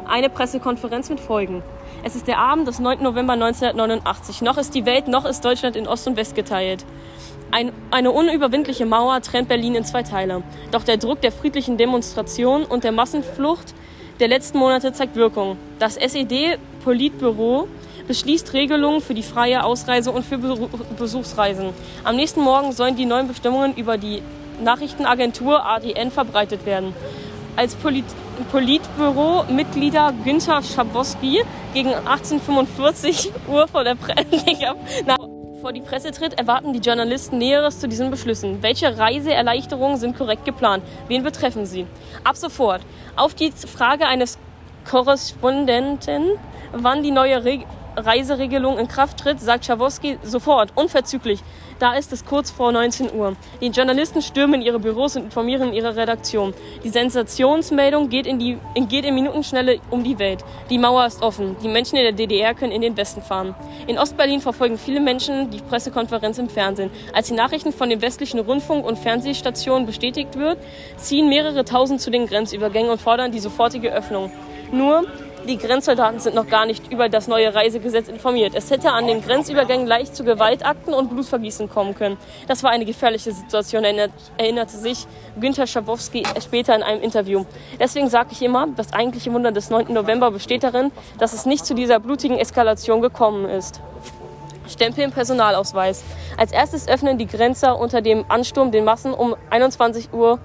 Eine 0.07 0.29
Pressekonferenz 0.29 1.09
mit 1.11 1.21
Folgen. 1.21 1.63
Es 2.03 2.17
ist 2.17 2.27
der 2.27 2.39
Abend 2.39 2.67
des 2.67 2.81
9. 2.81 3.03
November 3.03 3.35
1989. 3.35 4.43
Noch 4.43 4.59
ist 4.59 4.75
die 4.75 4.85
Welt, 4.85 5.09
noch 5.09 5.25
ist 5.25 5.45
Deutschland 5.45 5.77
in 5.77 5.87
Ost 5.87 6.07
und 6.07 6.17
West 6.17 6.35
geteilt. 6.35 6.85
Ein, 7.51 7.73
eine 7.91 8.11
unüberwindliche 8.11 8.85
Mauer 8.85 9.21
trennt 9.23 9.49
Berlin 9.49 9.75
in 9.75 9.85
zwei 9.85 10.03
Teile. 10.03 10.43
Doch 10.71 10.83
der 10.83 10.97
Druck 10.97 11.21
der 11.21 11.33
friedlichen 11.33 11.77
Demonstration 11.77 12.65
und 12.65 12.85
der 12.85 12.93
Massenflucht 12.93 13.75
der 14.21 14.29
letzten 14.29 14.59
Monate 14.59 14.93
zeigt 14.93 15.17
Wirkung. 15.17 15.57
Das 15.79 15.97
SED-Politbüro 15.97 17.69
beschließt 18.07 18.53
Regelungen 18.53 19.01
für 19.01 19.15
die 19.15 19.23
freie 19.23 19.65
Ausreise 19.65 20.11
und 20.11 20.25
für 20.25 20.39
Besuchsreisen. 20.99 21.71
Am 22.05 22.17
nächsten 22.17 22.41
Morgen 22.41 22.73
sollen 22.73 22.97
die 22.97 23.07
neuen 23.07 23.29
Bestimmungen 23.29 23.75
über 23.77 23.99
die 23.99 24.23
Nachrichtenagentur 24.63 25.65
ADN 25.65 26.11
verbreitet 26.11 26.67
werden. 26.67 26.95
Als 27.57 27.75
Polit 27.75 28.05
Politbüro-Mitglieder 28.45 30.13
Günther 30.25 30.63
Schabowski 30.63 31.43
gegen 31.75 31.95
1845 31.95 33.33
Uhr 33.49 33.69
vor, 33.69 33.85
der 33.85 33.95
Pre 33.95 34.15
Na, 35.07 35.17
vor 35.61 35.73
die 35.73 35.81
Presse 35.81 36.11
tritt, 36.11 36.39
erwarten 36.39 36.73
die 36.73 36.81
Journalisten 36.81 37.39
Näheres 37.39 37.79
zu 37.79 37.89
diesen 37.89 38.11
Beschlüssen. 38.11 38.63
Welche 38.63 38.99
Reiseerleichterungen 38.99 39.97
sind 39.97 40.17
korrekt 40.17 40.45
geplant? 40.45 40.83
Wen 41.09 41.23
betreffen 41.23 41.67
sie? 41.67 41.87
Ab 42.25 42.37
sofort. 42.37 42.83
Auf 43.17 43.35
die 43.35 43.53
Frage 43.53 44.07
eines 44.07 44.39
Korrespondenten, 44.91 46.31
wann 46.73 47.03
die 47.03 47.13
neue 47.13 47.45
Re 47.45 47.65
Reiseregelung 47.97 48.79
in 48.79 48.89
Kraft 48.89 49.19
tritt, 49.19 49.41
sagt 49.41 49.65
Schabowski 49.65 50.19
sofort, 50.23 50.73
unverzüglich. 50.75 51.41
Da 51.79 51.95
ist 51.95 52.13
es 52.13 52.25
kurz 52.25 52.51
vor 52.51 52.71
19 52.71 53.13
Uhr. 53.13 53.35
Die 53.61 53.67
Journalisten 53.67 54.23
stürmen 54.23 54.61
in 54.61 54.63
ihre 54.63 54.79
Büros 54.79 55.17
und 55.17 55.25
informieren 55.25 55.73
ihre 55.73 55.97
Redaktion. 55.97 56.55
Die 56.85 56.89
Sensationsmeldung 56.89 58.09
geht 58.09 58.27
in, 58.27 58.39
die, 58.39 58.59
geht 58.89 59.05
in 59.05 59.17
Minutenschnelle 59.17 59.81
um 59.91 60.05
die 60.05 60.19
Welt. 60.21 60.45
Die 60.71 60.79
Mauer 60.79 61.07
ist 61.07 61.23
offen. 61.23 61.57
Die 61.61 61.67
Menschen 61.67 61.97
in 61.97 62.05
der 62.05 62.13
DDR 62.13 62.55
können 62.55 62.71
in 62.71 62.83
den 62.83 62.97
Westen 62.97 63.21
fahren. 63.21 63.57
In 63.89 63.99
Ostberlin 63.99 64.41
verfolgen 64.41 64.79
viele 64.79 65.01
Menschen 65.01 65.51
die 65.51 65.59
Pressekonferenz 65.59 66.39
im 66.39 66.49
Fernsehen. 66.49 66.91
Als 67.13 67.27
die 67.27 67.35
Nachrichten 67.35 67.73
von 67.73 67.91
den 67.91 68.01
westlichen 68.01 68.39
Rundfunk- 68.39 68.85
und 68.85 68.97
Fernsehstationen 68.97 69.85
bestätigt 69.85 70.39
wird, 70.39 70.59
ziehen 70.99 71.29
mehrere 71.29 71.65
tausend 71.65 72.01
zu 72.01 72.13
den 72.13 72.29
Grenzübergängen 72.29 72.93
und 72.93 73.01
fordern 73.01 73.33
die 73.33 73.41
sofortige 73.41 73.93
Öffnung. 73.93 74.31
Nur 74.71 75.05
die 75.47 75.59
Grenzsoldaten 75.59 76.21
sind 76.21 76.35
noch 76.35 76.47
gar 76.47 76.67
nicht 76.67 76.93
über 76.93 77.09
das 77.09 77.29
neue 77.29 77.55
Reisegesetz 77.55 78.09
informiert. 78.09 78.55
Es 78.55 78.71
hätte 78.71 78.93
an 78.93 79.07
den 79.07 79.23
Grenzübergängen 79.23 79.87
leicht 79.87 80.15
zu 80.15 80.25
Gewaltakten 80.25 80.95
und 80.95 81.11
Blutvergießen 81.11 81.69
kommen 81.69 81.95
können. 81.95 82.17
Das 82.47 82.63
war 82.63 82.71
eine 82.71 82.85
gefährliche 82.85 83.33
Situation, 83.33 83.85
erinnert, 83.85 84.13
erinnerte 84.37 84.77
sich 84.77 85.07
Günter 85.41 85.67
Schabowski 85.67 86.23
später 86.41 86.75
in 86.75 86.83
einem 86.83 87.03
Interview. 87.03 87.45
Deswegen 87.81 88.09
sage 88.09 88.31
ich 88.33 88.43
immer, 88.43 88.69
das 88.77 88.93
eigentliche 88.93 89.33
Wunder 89.33 89.53
des 89.53 89.71
9. 89.71 89.93
November 89.93 90.31
besteht 90.31 90.63
darin, 90.63 90.93
dass 91.19 91.33
es 91.33 91.47
nicht 91.47 91.67
zu 91.67 91.75
dieser 91.75 91.99
blutigen 91.99 92.39
Eskalation 92.39 93.01
gekommen 93.01 93.49
ist. 93.49 93.81
Stempel 94.69 95.05
im 95.05 95.11
Personalausweis. 95.11 96.05
Als 96.37 96.53
erstes 96.53 96.89
öffnen 96.89 97.19
die 97.19 97.27
Grenzer 97.27 97.79
unter 97.79 98.01
dem 98.01 98.25
Ansturm 98.29 98.71
den 98.71 98.85
Massen 98.85 99.13
um 99.13 99.35
21 99.51 100.13
Uhr 100.13 100.39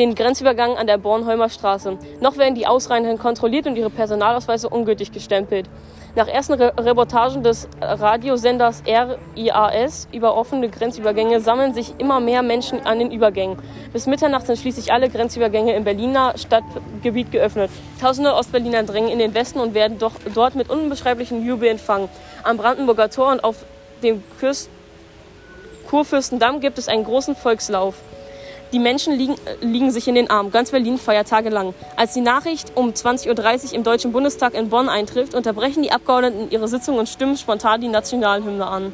den 0.00 0.14
Grenzübergang 0.14 0.78
an 0.78 0.86
der 0.86 0.96
Bornholmer 0.96 1.50
Straße. 1.50 1.98
Noch 2.22 2.38
werden 2.38 2.54
die 2.54 2.66
Ausreisenden 2.66 3.18
kontrolliert 3.18 3.66
und 3.66 3.76
ihre 3.76 3.90
Personalausweise 3.90 4.70
ungültig 4.70 5.12
gestempelt. 5.12 5.68
Nach 6.16 6.26
ersten 6.26 6.54
Re 6.54 6.72
Reportagen 6.78 7.42
des 7.42 7.68
Radiosenders 7.82 8.82
RIAS 8.86 10.08
über 10.10 10.36
offene 10.38 10.70
Grenzübergänge 10.70 11.40
sammeln 11.40 11.74
sich 11.74 11.92
immer 11.98 12.18
mehr 12.18 12.42
Menschen 12.42 12.86
an 12.86 12.98
den 12.98 13.12
Übergängen. 13.12 13.58
Bis 13.92 14.06
Mitternacht 14.06 14.46
sind 14.46 14.58
schließlich 14.58 14.90
alle 14.90 15.10
Grenzübergänge 15.10 15.74
im 15.74 15.84
Berliner 15.84 16.32
Stadtgebiet 16.38 17.30
geöffnet. 17.30 17.70
Tausende 18.00 18.34
Ostberliner 18.34 18.84
drängen 18.84 19.10
in 19.10 19.18
den 19.18 19.34
Westen 19.34 19.60
und 19.60 19.74
werden 19.74 19.98
doch 19.98 20.14
dort 20.34 20.54
mit 20.54 20.70
unbeschreiblichem 20.70 21.44
Jubel 21.46 21.68
empfangen. 21.68 22.08
Am 22.42 22.56
Brandenburger 22.56 23.10
Tor 23.10 23.32
und 23.32 23.44
auf 23.44 23.56
dem 24.02 24.22
Kurfürstendamm 25.88 26.60
gibt 26.60 26.78
es 26.78 26.88
einen 26.88 27.04
großen 27.04 27.36
Volkslauf. 27.36 27.96
Die 28.72 28.78
Menschen 28.78 29.14
liegen, 29.18 29.34
liegen 29.60 29.90
sich 29.90 30.06
in 30.06 30.14
den 30.14 30.30
Armen. 30.30 30.52
Ganz 30.52 30.70
Berlin 30.70 30.96
feiert 30.96 31.28
tagelang. 31.28 31.74
Als 31.96 32.14
die 32.14 32.20
Nachricht 32.20 32.76
um 32.76 32.90
20.30 32.90 33.70
Uhr 33.70 33.74
im 33.74 33.82
Deutschen 33.82 34.12
Bundestag 34.12 34.54
in 34.54 34.68
Bonn 34.68 34.88
eintrifft, 34.88 35.34
unterbrechen 35.34 35.82
die 35.82 35.90
Abgeordneten 35.90 36.50
ihre 36.50 36.68
Sitzung 36.68 36.98
und 36.98 37.08
stimmen 37.08 37.36
spontan 37.36 37.80
die 37.80 37.88
Nationalhymne 37.88 38.64
an. 38.64 38.92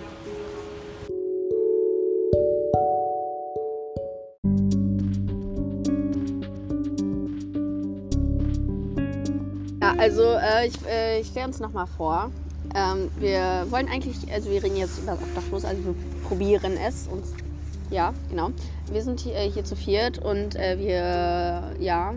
Ja, 9.83 9.95
also 9.99 10.23
äh, 10.23 10.68
ich, 10.68 10.75
äh, 10.88 11.21
ich 11.21 11.26
stelle 11.26 11.49
uns 11.49 11.61
nochmal 11.61 11.87
vor. 11.99 12.30
Ähm, 12.75 13.11
wir 13.18 13.66
wollen 13.68 13.88
eigentlich, 13.88 14.16
also 14.33 14.50
wir 14.50 14.62
reden 14.62 14.76
jetzt 14.76 14.99
über 14.99 15.12
das 15.12 15.21
Obdachlos, 15.21 15.64
also 15.66 15.85
wir 15.85 15.95
probieren 16.26 16.78
es 16.78 17.09
uns. 17.09 17.45
Ja, 17.90 18.12
genau. 18.28 18.50
Wir 18.90 19.02
sind 19.02 19.21
hier, 19.21 19.37
äh, 19.37 19.49
hier 19.49 19.64
zu 19.64 19.76
viert 19.76 20.19
und 20.19 20.57
äh, 20.57 20.78
wir, 20.78 21.76
ja, 21.78 22.14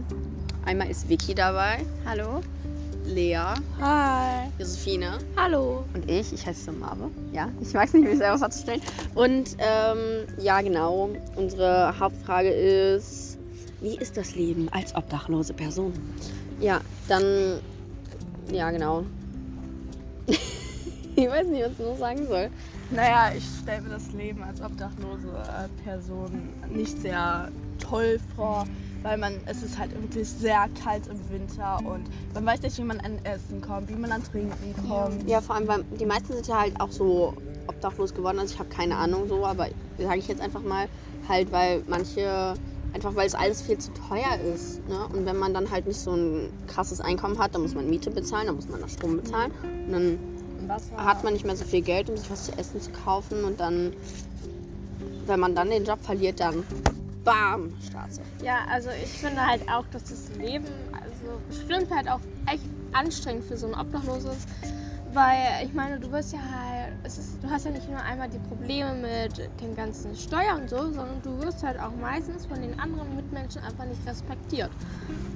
einmal 0.66 0.90
ist 0.90 1.08
Vicky 1.10 1.36
dabei. 1.36 1.86
Hallo? 2.06 2.42
Lea, 3.06 3.40
Hi. 3.80 4.50
Josephine 4.60 5.18
Hallo. 5.36 5.84
und 5.94 6.10
ich. 6.10 6.32
Ich 6.32 6.46
heiße 6.46 6.72
Marve. 6.72 7.10
Ja, 7.32 7.50
ich 7.60 7.74
weiß 7.74 7.94
nicht, 7.94 8.06
mich 8.06 8.18
selber 8.18 8.38
vorzustellen. 8.38 8.82
Und 9.16 9.56
ähm, 9.60 10.28
ja, 10.38 10.62
genau. 10.62 11.10
Unsere 11.36 11.98
Hauptfrage 12.00 12.50
ist, 12.50 13.40
wie 13.82 13.96
ist 13.98 14.18
das 14.18 14.36
Leben 14.36 14.70
als 14.72 14.96
obdachlose 14.96 15.54
Person? 15.54 15.94
Ja, 16.60 16.82
dann, 17.08 17.60
ja, 18.52 18.70
genau. 18.70 19.06
ich 20.28 21.30
weiß 21.30 21.48
nicht, 21.48 21.64
was 21.64 21.72
ich 21.72 21.80
noch 21.80 21.98
sagen 21.98 22.28
soll. 22.28 22.50
Naja, 22.92 23.34
ich 23.38 23.44
stelle 23.62 23.84
mir 23.84 23.90
das 23.90 24.12
Leben 24.14 24.42
als 24.44 24.62
obdachlose 24.62 25.28
äh, 25.28 25.84
Person 25.84 26.50
nicht 26.74 27.00
sehr 27.00 27.52
toll 27.78 28.20
vor, 28.36 28.66
weil 29.04 29.18
man, 29.18 29.36
es 29.46 29.62
ist 29.62 29.78
halt 29.78 29.92
wirklich 29.94 30.28
sehr 30.28 30.68
kalt 30.84 31.08
im 31.08 31.30
Winter 31.30 31.78
und 31.86 32.06
man 32.34 32.46
weiß 32.46 32.64
nicht, 32.64 32.78
wie 32.80 32.84
man 32.84 33.00
an 33.00 33.20
Essen 33.24 33.62
kommt, 33.62 33.90
wie 33.90 33.96
man 33.96 34.12
an 34.12 34.24
Trinken 34.24 34.74
kommt. 34.88 35.30
Ja, 35.30 35.40
vor 35.40 35.56
allem, 35.56 35.68
weil 35.68 35.84
die 36.00 36.06
meisten 36.06 36.34
sind 36.34 36.48
ja 36.48 36.62
halt 36.62 36.82
auch 36.82 36.92
so 36.92 37.36
obdachlos 37.68 38.14
geworden. 38.14 38.40
Also 38.40 38.56
ich 38.56 38.60
habe 38.60 38.70
keine 38.70 38.98
Ahnung 38.98 39.28
so, 39.28 39.46
aber 39.46 39.68
sage 40.00 40.20
ich 40.20 40.28
jetzt 40.28 40.42
einfach 40.42 40.64
mal, 40.64 40.88
halt, 41.28 41.52
weil 41.52 41.84
manche, 41.88 42.56
einfach 42.94 43.16
weil 43.16 43.28
es 43.28 43.36
alles 43.36 43.62
viel 43.62 43.78
zu 43.78 43.92
teuer 43.94 44.40
ist. 44.54 44.88
Ne? 44.90 45.08
Und 45.14 45.28
wenn 45.28 45.38
man 45.38 45.54
dann 45.54 45.70
halt 45.70 45.86
nicht 45.86 46.00
so 46.00 46.12
ein 46.12 46.50
krasses 46.68 47.02
Einkommen 47.02 47.38
hat, 47.38 47.54
dann 47.54 47.62
muss 47.62 47.76
man 47.76 47.88
Miete 47.88 48.10
bezahlen, 48.10 48.48
dann 48.48 48.56
muss 48.56 48.68
man 48.68 48.82
noch 48.82 48.90
Strom 48.90 49.18
bezahlen. 49.18 49.52
Und 49.86 49.92
dann 49.92 50.20
hat 50.98 51.24
man 51.24 51.34
nicht 51.34 51.46
mehr 51.46 51.56
so 51.56 51.66
viel 51.66 51.82
Geld, 51.82 52.10
um 52.10 52.18
sich 52.18 52.30
was 52.30 52.46
zu 52.46 52.58
essen 52.58 52.82
zu 52.82 52.92
kaufen. 52.92 53.44
Und 53.44 53.60
dann, 53.60 53.94
wenn 55.26 55.40
man 55.40 55.56
dann 55.56 55.70
den 55.70 55.86
Job 55.86 56.00
verliert, 56.02 56.40
dann 56.40 56.64
bam, 57.24 57.74
Straße. 57.88 58.22
Ja, 58.44 58.60
also 58.72 58.90
ich 59.04 59.10
finde 59.10 59.46
halt 59.46 59.62
auch, 59.70 59.86
dass 59.92 60.04
das 60.06 60.30
Leben 60.38 60.66
also 60.94 61.40
bestimmt 61.48 61.94
halt 61.94 62.10
auch 62.10 62.22
echt 62.52 62.64
anstrengend 62.94 63.46
für 63.46 63.58
so 63.58 63.68
ein 63.68 63.74
Obdachloses. 63.74 64.46
Weil 65.14 65.66
ich 65.66 65.74
meine, 65.74 66.00
du 66.00 66.12
wirst 66.12 66.34
ja 66.34 66.40
halt, 66.40 66.79
ist, 67.04 67.42
du 67.42 67.50
hast 67.50 67.66
ja 67.66 67.72
nicht 67.72 67.90
nur 67.90 68.00
einmal 68.00 68.30
die 68.30 68.40
Probleme 68.40 68.94
mit 68.94 69.50
den 69.62 69.76
ganzen 69.76 70.16
Steuern 70.16 70.62
und 70.62 70.70
so, 70.70 70.78
sondern 70.78 71.22
du 71.24 71.40
wirst 71.42 71.64
halt 71.64 71.80
auch 71.80 71.92
meistens 72.02 72.46
von 72.46 72.62
den 72.62 72.80
anderen 72.80 73.16
Mitmenschen 73.16 73.62
einfach 73.64 73.86
nicht 73.86 74.06
respektiert. 74.06 74.70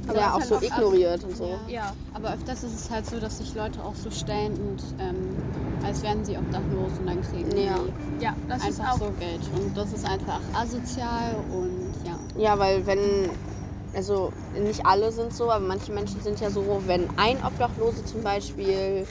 Aber 0.08 0.20
ja, 0.20 0.34
auch 0.34 0.40
ist 0.40 0.50
so 0.50 0.56
halt 0.56 0.66
ignoriert 0.66 1.24
und 1.24 1.38
so. 1.38 1.46
Ja. 1.46 1.60
Ja, 1.68 1.94
Aber 2.14 2.34
öfters 2.34 2.64
ist 2.64 2.76
es 2.76 2.92
halt 2.92 3.06
so, 3.06 3.20
dass 3.20 3.38
sich 3.38 3.56
Leute 3.56 3.84
auch 3.84 3.96
so 3.96 4.12
stellen 4.12 4.54
und 4.54 4.84
ähm, 5.00 5.38
als 5.86 6.04
wären 6.04 6.24
sie 6.26 6.38
obdachlos 6.38 6.92
und 7.00 7.08
dann 7.08 7.22
kriegen 7.22 7.52
Ja. 7.58 7.76
die 8.20 8.24
ja, 8.24 8.36
das 8.48 8.68
ist 8.68 8.80
einfach 8.80 8.94
auch 8.94 9.00
so 9.00 9.14
Geld. 9.20 9.42
Und 9.56 9.78
das 9.78 9.94
ist 9.94 10.06
einfach 10.08 10.40
asozial 10.54 11.36
und 11.52 11.94
ja. 12.06 12.20
Ja, 12.38 12.60
weil 12.60 12.86
wenn, 12.86 13.30
also 13.96 14.32
nicht 14.62 14.86
alle 14.86 15.12
sind 15.12 15.34
so, 15.34 15.50
aber 15.52 15.66
manche 15.66 15.92
Menschen 15.92 16.22
sind 16.22 16.40
ja 16.42 16.50
so, 16.50 16.82
wenn 16.86 17.08
ein 17.18 17.38
Obdachlose 17.44 18.04
zum 18.06 18.22
Beispiel 18.24 19.06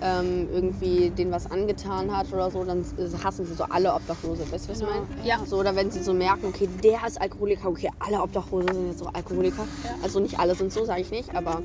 ähm, 0.00 0.48
irgendwie 0.52 1.10
denen 1.10 1.32
was 1.32 1.50
angetan 1.50 2.16
hat 2.16 2.32
oder 2.32 2.50
so, 2.50 2.64
dann 2.64 2.84
hassen 3.22 3.44
sie 3.44 3.54
so 3.54 3.64
alle 3.64 3.94
Obdachlose. 3.94 4.50
Weißt 4.50 4.66
du, 4.66 4.70
was 4.70 4.80
ich 4.80 4.86
meine? 4.86 5.06
Ja. 5.24 5.40
So, 5.44 5.58
oder 5.58 5.74
wenn 5.74 5.90
sie 5.90 6.02
so 6.02 6.12
merken, 6.12 6.46
okay, 6.46 6.68
der 6.82 7.06
ist 7.06 7.20
Alkoholiker, 7.20 7.68
okay, 7.68 7.90
alle 7.98 8.22
Obdachlose 8.22 8.72
sind 8.72 8.88
jetzt 8.88 8.98
so 8.98 9.06
Alkoholiker. 9.06 9.66
Also 10.02 10.20
nicht 10.20 10.38
alle 10.38 10.54
sind 10.54 10.72
so, 10.72 10.84
sage 10.84 11.00
ich 11.00 11.10
nicht, 11.10 11.34
aber 11.34 11.62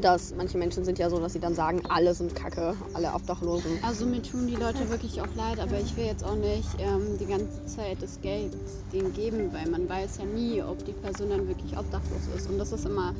dass 0.00 0.34
manche 0.34 0.58
Menschen 0.58 0.84
sind 0.84 0.98
ja 0.98 1.10
so, 1.10 1.18
dass 1.18 1.32
sie 1.32 1.40
dann 1.40 1.54
sagen, 1.54 1.82
alle 1.88 2.14
sind 2.14 2.34
kacke, 2.34 2.74
alle 2.94 3.12
Obdachlosen. 3.12 3.78
Also 3.82 4.06
mir 4.06 4.22
tun 4.22 4.46
die 4.46 4.54
Leute 4.54 4.88
wirklich 4.90 5.20
auch 5.20 5.34
leid, 5.34 5.58
aber 5.58 5.78
ich 5.80 5.96
will 5.96 6.04
jetzt 6.04 6.24
auch 6.24 6.36
nicht 6.36 6.68
ähm, 6.78 7.18
die 7.18 7.26
ganze 7.26 7.66
Zeit 7.66 8.00
das 8.00 8.20
Geld 8.20 8.52
denen 8.92 9.12
geben, 9.12 9.52
weil 9.52 9.68
man 9.68 9.88
weiß 9.88 10.18
ja 10.18 10.24
nie, 10.24 10.62
ob 10.62 10.84
die 10.84 10.92
Person 10.92 11.30
dann 11.30 11.48
wirklich 11.48 11.76
obdachlos 11.76 12.22
ist. 12.36 12.48
Und 12.48 12.58
das 12.58 12.72
ist 12.72 12.86
immer 12.86 13.14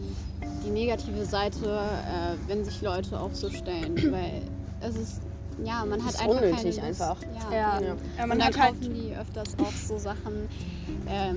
die 0.65 0.71
negative 0.71 1.25
Seite, 1.25 1.67
äh, 1.67 2.49
wenn 2.49 2.65
sich 2.65 2.81
Leute 2.81 3.19
auch 3.21 3.35
so 3.35 3.51
stellen, 3.51 3.97
weil 4.13 4.43
es 4.81 4.97
ist, 4.97 5.21
ja, 5.65 5.85
man 5.85 6.05
hat 6.05 6.15
einfach 6.21 6.27
unnötig 6.27 6.57
keine 6.57 6.89
Lust. 6.89 7.03
einfach. 7.03 7.17
Ja. 7.51 7.57
Ja. 7.57 7.81
Ja. 7.81 7.93
Und 7.93 8.29
man 8.29 8.39
dann 8.39 8.49
hat 8.49 8.59
halt 8.59 8.81
kaufen 8.81 8.95
die 8.95 9.15
öfters 9.17 9.49
auch 9.59 9.73
so 9.73 9.99
Sachen, 9.99 10.49
ähm, 11.09 11.37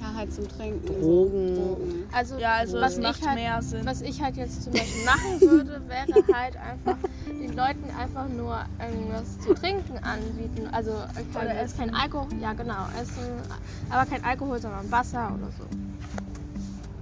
ja, 0.00 0.14
halt 0.14 0.32
zum 0.32 0.48
Trinken. 0.48 0.86
Drogen. 0.86 1.54
So, 1.54 1.62
Drogen. 1.62 2.04
Also, 2.12 2.38
Ja, 2.38 2.54
also 2.54 2.80
was 2.80 2.98
macht 2.98 3.26
halt, 3.26 3.36
mehr 3.36 3.62
Sinn. 3.62 3.84
Was 3.84 4.00
ich 4.00 4.20
halt 4.22 4.36
jetzt 4.36 4.62
zum 4.64 4.72
Beispiel 4.74 5.04
machen 5.04 5.40
würde, 5.40 5.82
wäre 5.88 6.24
halt 6.34 6.56
einfach 6.56 6.96
den 7.28 7.56
Leuten 7.56 7.84
einfach 7.98 8.28
nur 8.28 8.58
irgendwas 8.78 9.38
zu 9.40 9.54
trinken 9.54 9.98
anbieten. 10.02 10.68
Also 10.72 10.92
oder 11.34 11.54
erst 11.54 11.78
kein 11.78 11.94
Alkohol, 11.94 12.28
ja 12.40 12.52
genau, 12.52 12.86
essen, 13.00 13.24
aber 13.90 14.08
kein 14.08 14.24
Alkohol, 14.24 14.60
sondern 14.60 14.90
Wasser 14.90 15.32
oder 15.34 15.50
so. 15.58 15.64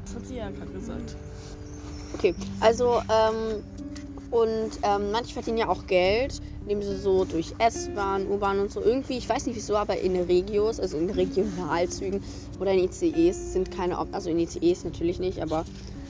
Das 0.05 0.15
hat 0.17 0.27
sie 0.27 0.37
ja 0.37 0.51
gerade 0.51 0.71
gesagt. 0.73 1.17
Okay, 2.15 2.35
also 2.61 3.03
ähm, 3.09 3.63
und 4.31 4.71
ähm, 4.83 5.11
manche 5.11 5.33
verdienen 5.33 5.59
ja 5.59 5.69
auch 5.69 5.87
Geld, 5.87 6.41
indem 6.63 6.83
sie 6.83 6.97
so 6.99 7.25
durch 7.25 7.55
S-Bahn, 7.59 8.27
U-Bahn 8.29 8.59
und 8.61 8.71
so 8.71 8.83
irgendwie, 8.83 9.17
ich 9.17 9.29
weiß 9.29 9.47
nicht 9.47 9.57
wieso, 9.57 9.77
aber 9.77 9.99
in 9.99 10.17
Regios, 10.17 10.79
also 10.81 10.99
in 10.99 11.11
Regionalzügen 11.19 12.23
oder 12.61 12.73
in 12.73 12.85
ICEs 12.85 13.53
sind 13.53 13.71
keine, 13.71 13.99
Ob 13.99 14.13
also 14.13 14.31
in 14.31 14.39
ICEs 14.39 14.85
natürlich 14.85 15.19
nicht, 15.19 15.41
aber 15.41 15.65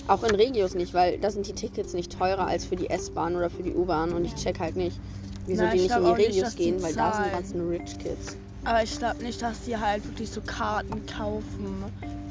auch 0.08 0.22
in 0.24 0.34
Regios 0.34 0.74
nicht, 0.74 0.94
weil 0.94 1.18
da 1.18 1.30
sind 1.30 1.46
die 1.46 1.52
Tickets 1.52 1.92
nicht 1.92 2.18
teurer 2.18 2.46
als 2.46 2.64
für 2.64 2.76
die 2.76 2.90
S-Bahn 2.90 3.36
oder 3.36 3.50
für 3.50 3.62
die 3.62 3.72
U-Bahn 3.72 4.12
und 4.12 4.24
ich 4.24 4.34
check 4.34 4.58
halt 4.58 4.74
nicht, 4.74 4.98
wieso 5.46 5.64
Na, 5.64 5.70
die 5.70 5.76
ich 5.76 5.82
nicht 5.84 5.96
in 5.96 6.02
die 6.02 6.08
auch 6.10 6.16
nicht, 6.16 6.28
Regios 6.28 6.44
dass 6.44 6.56
die 6.56 6.62
gehen, 6.64 6.82
weil 6.82 6.94
da 6.94 7.12
sind 7.12 7.26
die 7.26 7.30
ganzen 7.30 7.68
Rich 7.68 7.98
Kids. 7.98 8.36
Aber 8.64 8.82
ich 8.82 8.98
glaube 8.98 9.22
nicht, 9.22 9.40
dass 9.40 9.62
die 9.62 9.76
halt 9.76 10.04
wirklich 10.06 10.30
so 10.30 10.40
Karten 10.40 11.06
kaufen. 11.06 11.84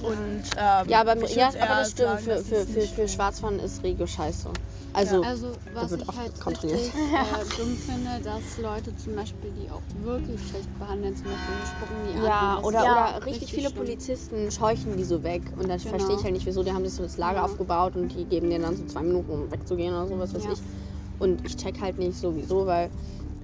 Und, 0.04 0.44
ähm, 0.58 0.90
Ja, 0.90 1.02
aber, 1.02 1.18
ich 1.24 1.36
ja, 1.36 1.48
aber 1.50 1.76
das 1.76 1.92
stimmt, 1.92 2.08
sagen, 2.22 2.24
für, 2.24 2.38
für, 2.44 2.56
es 2.56 2.70
für, 2.70 2.82
für 2.88 3.08
Schwarzfahren 3.08 3.60
ist 3.60 3.84
Regio 3.84 4.06
scheiße. 4.06 4.50
Also, 4.94 5.22
Also 5.22 5.52
was 5.74 5.92
wird 5.92 6.02
ich 6.04 6.10
oft 6.10 6.18
halt 6.18 6.40
kontrolliert. 6.40 6.80
richtig 6.80 6.94
äh, 6.96 7.60
dumm 7.62 7.78
finde, 7.78 8.10
dass 8.24 8.58
Leute 8.58 8.96
zum 8.98 9.16
Beispiel, 9.16 9.52
die 9.52 9.70
auch 9.70 9.82
wirklich 10.04 10.40
schlecht 10.50 10.80
behandeln, 10.80 11.16
zum 11.16 11.26
Beispiel 11.26 11.56
die 11.62 11.68
spucken 11.68 12.04
die 12.04 12.18
an. 12.18 12.24
Ja, 12.26 12.56
das 12.56 12.66
oder, 12.66 12.80
ist 12.80 12.86
oder 13.20 13.26
richtig, 13.26 13.50
viele 13.52 13.70
schlimm. 13.70 13.84
Polizisten 13.84 14.52
scheuchen 14.52 14.98
die 14.98 15.04
so 15.04 15.24
weg. 15.24 15.42
Und 15.56 15.68
dann 15.70 15.78
Genau. 15.78 15.90
verstehe 15.90 16.16
ich 16.16 16.24
halt 16.24 16.34
nicht, 16.34 16.46
wieso. 16.46 16.64
Die 16.64 16.72
haben 16.72 16.84
sich 16.86 16.94
so 16.94 17.04
das 17.04 17.18
Lager 17.18 17.38
Ja. 17.40 17.46
aufgebaut 17.46 17.96
und 17.96 18.10
die 18.10 18.26
geben 18.26 18.50
denen 18.50 18.64
dann 18.64 18.76
so 18.78 18.86
zwei 18.86 19.02
Minuten, 19.02 19.32
um 19.32 19.52
wegzugehen 19.52 19.94
oder 19.94 20.08
so, 20.08 20.18
was 20.18 20.34
weiß 20.34 20.46
Ja. 20.46 20.52
ich. 20.54 20.60
Und 21.20 21.46
ich 21.46 21.56
check 21.58 21.80
halt 21.82 21.98
nicht 22.00 22.18
sowieso, 22.18 22.66
weil. 22.66 22.90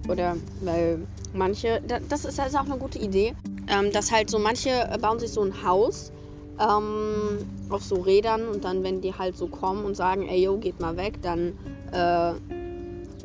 Oder 0.08 0.36
weil 0.62 1.00
manche. 1.34 1.82
da- 1.88 2.00
Das 2.10 2.26
ist 2.26 2.40
also 2.40 2.58
auch 2.58 2.66
eine 2.66 2.78
gute 2.78 3.00
Idee. 3.00 3.34
Ähm, 3.68 3.92
dass 3.92 4.12
halt 4.12 4.30
so 4.30 4.40
manche 4.40 4.70
bauen 5.02 5.20
sich 5.20 5.32
so 5.32 5.42
ein 5.42 5.54
Haus 5.66 6.12
ähm, 6.60 7.40
auf 7.70 7.84
so 7.84 7.96
Rädern 7.96 8.48
und 8.48 8.64
dann, 8.64 8.84
wenn 8.84 9.02
die 9.02 9.14
halt 9.14 9.38
so 9.38 9.48
kommen 9.48 9.86
und 9.86 9.96
sagen, 9.96 10.28
ey 10.28 10.44
yo, 10.44 10.58
geht 10.58 10.80
mal 10.80 10.98
weg, 10.98 11.22
dann 11.22 11.54
äh, 11.92 12.34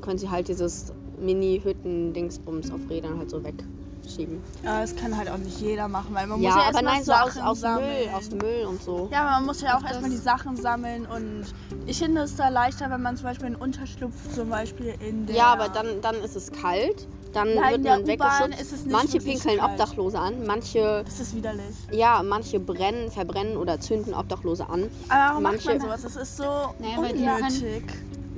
können 0.01 0.19
sie 0.19 0.31
halt 0.31 0.49
dieses 0.49 0.93
Mini-Hütten-Dingsbums 1.21 2.71
auf 2.71 2.81
Rädern 2.89 3.19
halt 3.19 3.31
so 3.31 3.43
wegschieben. 3.43 4.41
Ja, 4.65 4.81
das 4.81 4.95
kann 4.95 5.17
halt 5.17 5.29
auch 5.29 5.37
nicht 5.39 5.61
jeder 5.61 5.89
machen, 5.89 6.15
weil 6.15 6.27
man 6.27 6.41
Ja, 6.41 6.51
muss 6.51 6.59
ja 6.59 6.65
erstmal 6.67 6.85
nein, 6.85 7.05
so 7.05 7.13
aus, 7.13 7.35
Sachen 7.35 7.43
aus 7.43 7.61
sammeln. 7.61 7.87
Müll, 7.87 8.15
aus 8.15 8.31
Müll 8.31 8.67
und 8.67 8.83
so. 8.83 9.09
Ja, 9.13 9.23
aber 9.23 9.31
man 9.33 9.47
muss 9.47 9.61
ja 9.61 9.77
auch 9.77 9.83
erstmal 9.85 10.11
die 10.11 10.17
Sachen 10.17 10.57
sammeln 10.57 11.07
und 11.07 11.45
ich 11.87 11.99
finde 11.99 12.23
es 12.23 12.37
da 12.37 12.49
leichter, 12.49 12.89
wenn 12.91 13.03
man 13.03 13.17
zum 13.17 13.25
Beispiel 13.25 13.47
einen 13.47 13.57
Unterschlupf 13.57 14.15
zum 14.35 14.49
Beispiel 14.49 14.95
in 15.07 15.27
der... 15.27 15.37
Ja, 15.37 15.47
aber 15.53 15.69
dann, 15.69 16.01
dann 16.01 16.15
ist 16.17 16.37
es 16.37 16.51
kalt, 16.53 17.07
dann 17.33 17.49
Ja, 17.55 17.69
in 17.71 17.85
wird 17.85 17.85
man 17.85 18.07
weggeschubst. 18.07 18.87
Manche 18.91 19.19
pinkeln 19.19 19.59
kalt. 19.59 19.71
Obdachlose 19.73 20.19
an, 20.19 20.47
manche, 20.47 21.03
Das 21.05 21.21
ist 21.21 21.35
widerlich. 21.37 21.75
ja, 21.91 22.23
manche 22.23 22.59
brennen, 22.61 23.11
verbrennen 23.11 23.57
oder 23.57 23.81
zünden 23.81 24.15
Obdachlose 24.15 24.69
an. 24.69 24.89
Aber 25.09 25.31
warum 25.31 25.43
Manche- 25.43 25.57
macht 25.69 25.79
man 25.79 25.81
sowas? 25.81 26.03
Das 26.03 26.17
ist 26.17 26.37
so 26.37 26.45
Naja, 26.45 26.97
weil 26.99 27.13
die 27.17 27.25
können- 27.25 27.43
unnötig. 27.45 27.85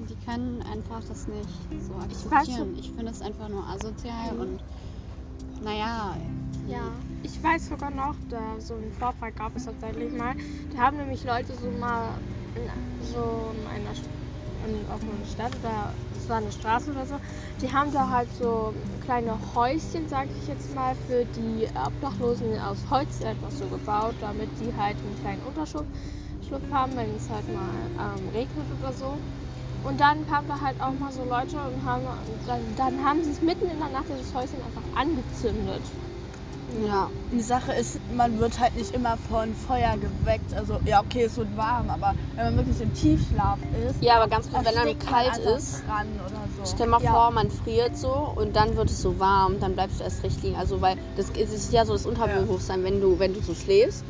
Die 0.09 0.26
kann 0.26 0.62
einfach 0.73 1.00
das 1.09 1.26
nicht 1.28 1.49
so 1.87 1.94
weiß 1.94 2.26
akzeptieren. 2.35 2.76
Ich, 2.78 2.90
finde 2.90 3.11
es 3.12 3.23
einfach 3.23 3.49
nur 3.49 3.64
asozial 3.68 4.37
und 4.38 4.61
naja, 5.62 6.16
Ja, 6.68 6.82
ich 7.25 7.42
weiß 7.42 7.68
sogar 7.68 7.90
noch, 7.90 8.14
da 8.28 8.38
so 8.61 8.75
einen 8.75 8.92
Vorfall 8.92 9.32
gab 9.32 9.56
es 9.56 9.64
tatsächlich 9.64 10.12
mal. 10.12 10.35
Da 10.73 10.82
haben 10.82 10.99
nämlich 10.99 11.25
Leute 11.25 11.52
so 11.61 11.68
mal 11.80 12.11
in, 12.54 12.62
so 13.12 13.18
in 13.18 13.66
einer 13.66 13.94
in, 14.66 14.90
auf 14.92 15.00
einer 15.00 15.26
Stadt 15.32 15.52
oder 15.62 15.92
es 16.16 16.28
war 16.28 16.38
eine 16.38 16.52
Straße 16.52 16.90
oder 16.90 17.06
so, 17.06 17.14
die 17.60 17.72
haben 17.72 17.92
da 17.92 18.08
halt 18.08 18.28
so 18.38 18.72
kleine 19.04 19.36
Häuschen, 19.54 20.08
sag 20.08 20.26
ich 20.40 20.48
jetzt 20.48 20.74
mal, 20.74 20.94
für 21.08 21.24
die 21.24 21.66
Obdachlosen 21.74 22.58
aus 22.60 22.78
Holz 22.90 23.20
etwas 23.20 23.58
so 23.58 23.66
gebaut, 23.66 24.14
damit 24.20 24.48
die 24.60 24.72
halt 24.76 24.96
einen 24.96 25.18
kleinen 25.22 25.42
Unterschlupf 25.42 25.86
Schlupf 26.46 26.72
haben, 26.72 26.96
wenn 26.96 27.14
es 27.14 27.30
halt 27.30 27.46
mal 27.54 28.16
ähm, 28.18 28.28
regnet 28.34 28.66
oder 28.82 28.92
so. 28.92 29.16
Und 29.84 30.00
dann 30.00 30.26
kamen 30.28 30.48
da 30.48 30.60
halt 30.60 30.80
auch 30.80 30.92
mal 30.98 31.12
so 31.12 31.22
Leute 31.24 31.56
und 31.56 31.84
haben 31.84 32.02
dann, 32.46 32.60
dann 32.76 33.04
haben 33.04 33.22
sie 33.22 33.30
es 33.30 33.40
mitten 33.40 33.70
in 33.70 33.78
der 33.78 33.88
Nacht 33.88 34.06
dieses 34.10 34.34
Häuschen 34.34 34.58
einfach 34.66 34.82
angezündet. 35.00 35.82
Ja. 36.86 37.10
Die 37.32 37.40
Sache 37.40 37.72
ist, 37.72 37.98
man 38.16 38.38
wird 38.38 38.58
halt 38.58 38.76
nicht 38.76 38.94
immer 38.94 39.16
von 39.28 39.54
Feuer 39.54 39.96
geweckt. 39.96 40.52
Also, 40.54 40.78
ja, 40.84 41.00
okay, 41.00 41.24
es 41.24 41.36
wird 41.36 41.56
warm, 41.56 41.90
aber 41.90 42.14
wenn 42.36 42.44
man 42.46 42.56
wirklich 42.56 42.80
im 42.80 42.92
Tiefschlaf 42.94 43.58
ist, 43.88 44.02
Ja, 44.02 44.16
aber 44.16 44.28
ganz 44.28 44.50
kurz, 44.50 44.64
wenn 44.64 44.74
dann 44.74 44.98
kalt 44.98 45.36
ist, 45.56 45.78
so. 45.78 46.74
stell 46.74 46.86
mal 46.86 47.02
ja. 47.02 47.12
vor, 47.12 47.30
man 47.30 47.50
friert 47.50 47.96
so 47.96 48.32
und 48.36 48.54
dann 48.56 48.76
wird 48.76 48.90
es 48.90 49.00
so 49.02 49.18
warm, 49.18 49.60
dann 49.60 49.74
bleibst 49.74 50.00
du 50.00 50.04
erst 50.04 50.22
recht 50.22 50.42
liegen. 50.42 50.56
Also, 50.56 50.80
weil 50.80 50.96
das 51.16 51.30
es 51.30 51.52
ist 51.52 51.72
ja 51.72 51.84
so 51.84 51.92
das 51.92 52.06
Unterbewusstsein, 52.06 52.84
wenn 52.84 53.00
du, 53.00 53.18
wenn 53.18 53.34
du 53.34 53.40
so 53.40 53.54
schläfst 53.54 54.04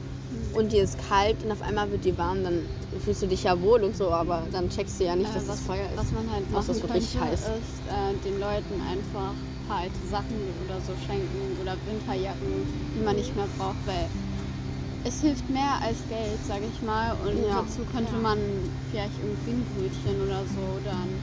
und 0.55 0.73
dir 0.73 0.83
ist 0.83 0.99
kalt 1.09 1.43
und 1.45 1.52
auf 1.52 1.62
einmal 1.62 1.90
wird 1.90 2.05
dir 2.05 2.17
warm, 2.19 2.43
dann 2.43 2.67
fühlst 3.05 3.23
du 3.23 3.26
dich 3.26 3.45
ja 3.45 3.61
wohl 3.61 3.83
und 3.83 3.97
so, 3.97 4.11
aber 4.11 4.43
dann 4.52 4.69
checkst 4.69 5.00
du 5.00 5.05
ja 5.05 5.17
nicht, 5.17 5.31
äh, 5.31 5.35
dass 5.35 5.49
was, 5.49 5.57
das 5.57 5.61
Feuer 5.67 5.85
ist. 5.87 5.97
was 5.97 6.12
man 6.12 6.31
halt 6.33 6.50
machen 6.50 6.61
es 6.62 6.69
wird 6.69 6.81
könnte, 6.81 6.95
richtig 6.95 7.21
heiß. 7.21 7.40
ist 7.40 7.49
äh, 7.49 8.29
den 8.29 8.40
Leuten 8.40 8.81
einfach 8.90 9.33
halt 9.71 9.93
Sachen 10.11 10.37
oder 10.67 10.81
so 10.81 10.93
schenken 11.07 11.57
oder 11.62 11.77
Winterjacken, 11.87 12.67
die 12.95 13.00
man 13.05 13.17
nicht 13.17 13.35
mehr 13.37 13.47
braucht, 13.57 13.81
weil 13.87 14.07
es 15.05 15.21
hilft 15.23 15.49
mehr 15.49 15.81
als 15.83 15.97
Geld, 16.09 16.39
sage 16.47 16.65
ich 16.73 16.83
mal. 16.83 17.17
Und 17.25 17.39
Ja. 17.49 17.62
dazu 17.62 17.83
könnte 17.91 18.15
man 18.17 18.39
vielleicht 18.91 19.15
irgendwie 19.23 19.53
ein 19.53 19.67
Brötchen 19.75 20.21
oder 20.27 20.41
so 20.45 20.61
oder 20.81 20.93
einen 20.93 21.19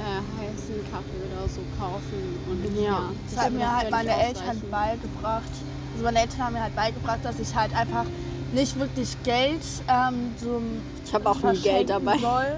äh, 0.00 0.20
heißen 0.40 0.74
Kaffee 0.90 1.22
oder 1.30 1.46
so 1.48 1.60
kaufen. 1.78 2.20
Und 2.50 2.82
Ja. 2.82 3.12
Das 3.30 3.38
haben 3.38 3.54
würde 3.54 3.64
mir 3.64 3.76
halt 3.76 3.90
meine 3.90 4.10
Eltern 4.24 4.60
beigebracht. 4.70 5.52
Also 5.92 6.04
meine 6.04 6.20
Eltern 6.20 6.38
haben 6.44 6.52
mir 6.54 6.62
halt 6.62 6.74
beigebracht, 6.76 7.20
dass 7.22 7.38
ich 7.38 7.54
halt 7.54 7.76
einfach 7.76 8.06
nicht 8.52 8.78
wirklich 8.78 9.16
Geld 9.22 9.62
ähm, 9.88 10.32
so 10.36 10.60
Ich 11.04 11.14
habe 11.14 11.28
auch 11.30 11.40
nie 11.42 11.58
Geld 11.58 11.90
dabei. 11.90 12.18
soll, 12.18 12.56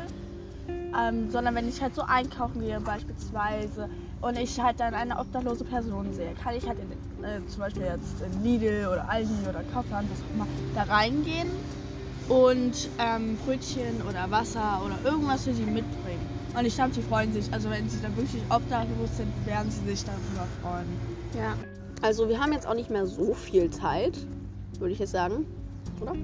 ähm, 0.98 1.30
sondern 1.30 1.54
wenn 1.54 1.68
ich 1.68 1.82
halt 1.82 1.94
so 1.94 2.02
einkaufen 2.02 2.60
gehe 2.60 2.80
beispielsweise 2.80 3.88
und 4.22 4.38
ich 4.38 4.58
halt 4.58 4.80
dann 4.80 4.94
eine 4.94 5.18
obdachlose 5.18 5.64
Person 5.64 6.12
sehe, 6.14 6.32
kann 6.42 6.54
ich 6.54 6.66
halt 6.66 6.78
in, 6.78 7.24
äh, 7.24 7.44
zum 7.48 7.60
Beispiel 7.60 7.82
jetzt 7.82 8.22
in 8.22 8.42
Lidl 8.42 8.86
oder 8.86 9.08
Aldi 9.08 9.30
oder 9.48 9.62
Kaufland, 9.72 10.08
was 10.10 10.20
auch 10.20 10.34
immer, 10.34 10.46
da 10.74 10.82
reingehen 10.84 11.50
und 12.28 12.88
ähm, 12.98 13.36
Brötchen 13.44 14.00
oder 14.08 14.30
Wasser 14.30 14.80
oder 14.84 14.96
irgendwas 15.04 15.44
für 15.44 15.52
sie 15.52 15.64
mitbringen. 15.64 16.24
Und 16.56 16.66
ich 16.66 16.74
glaube, 16.74 16.90
die 16.90 17.02
freuen 17.02 17.32
sich. 17.32 17.52
Also 17.52 17.70
wenn 17.70 17.88
sie 17.88 18.00
dann 18.00 18.16
wirklich 18.16 18.42
obdachlos 18.48 19.16
sind, 19.16 19.30
werden 19.46 19.70
sie 19.70 19.90
sich 19.90 20.04
darüber 20.04 20.46
freuen. 20.62 20.86
Ja. 21.34 21.54
Also 22.02 22.28
wir 22.28 22.40
haben 22.40 22.52
jetzt 22.52 22.66
auch 22.66 22.74
nicht 22.74 22.90
mehr 22.90 23.06
so 23.06 23.34
viel 23.34 23.70
Zeit, 23.70 24.18
würde 24.78 24.92
ich 24.92 24.98
jetzt 24.98 25.12
sagen. 25.12 25.46
Oder? 26.00 26.14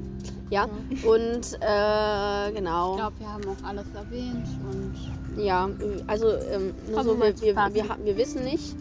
Ja. 0.51 0.65
Und 1.05 1.59
äh, 1.61 2.53
genau. 2.53 2.93
Ich 2.93 2.99
glaube, 2.99 3.19
wir 3.19 3.29
haben 3.29 3.45
auch 3.45 3.69
alles 3.69 3.87
erwähnt 3.95 4.47
und 4.71 4.95
Ja, 5.39 5.69
also 6.07 6.29
ähm, 6.29 6.75
nur 6.91 7.05
so, 7.05 7.19
wir 7.19 7.41
wir, 7.41 7.57
wir, 7.57 7.85
wir, 8.05 8.17
wissen 8.17 8.45
nicht, 8.45 8.75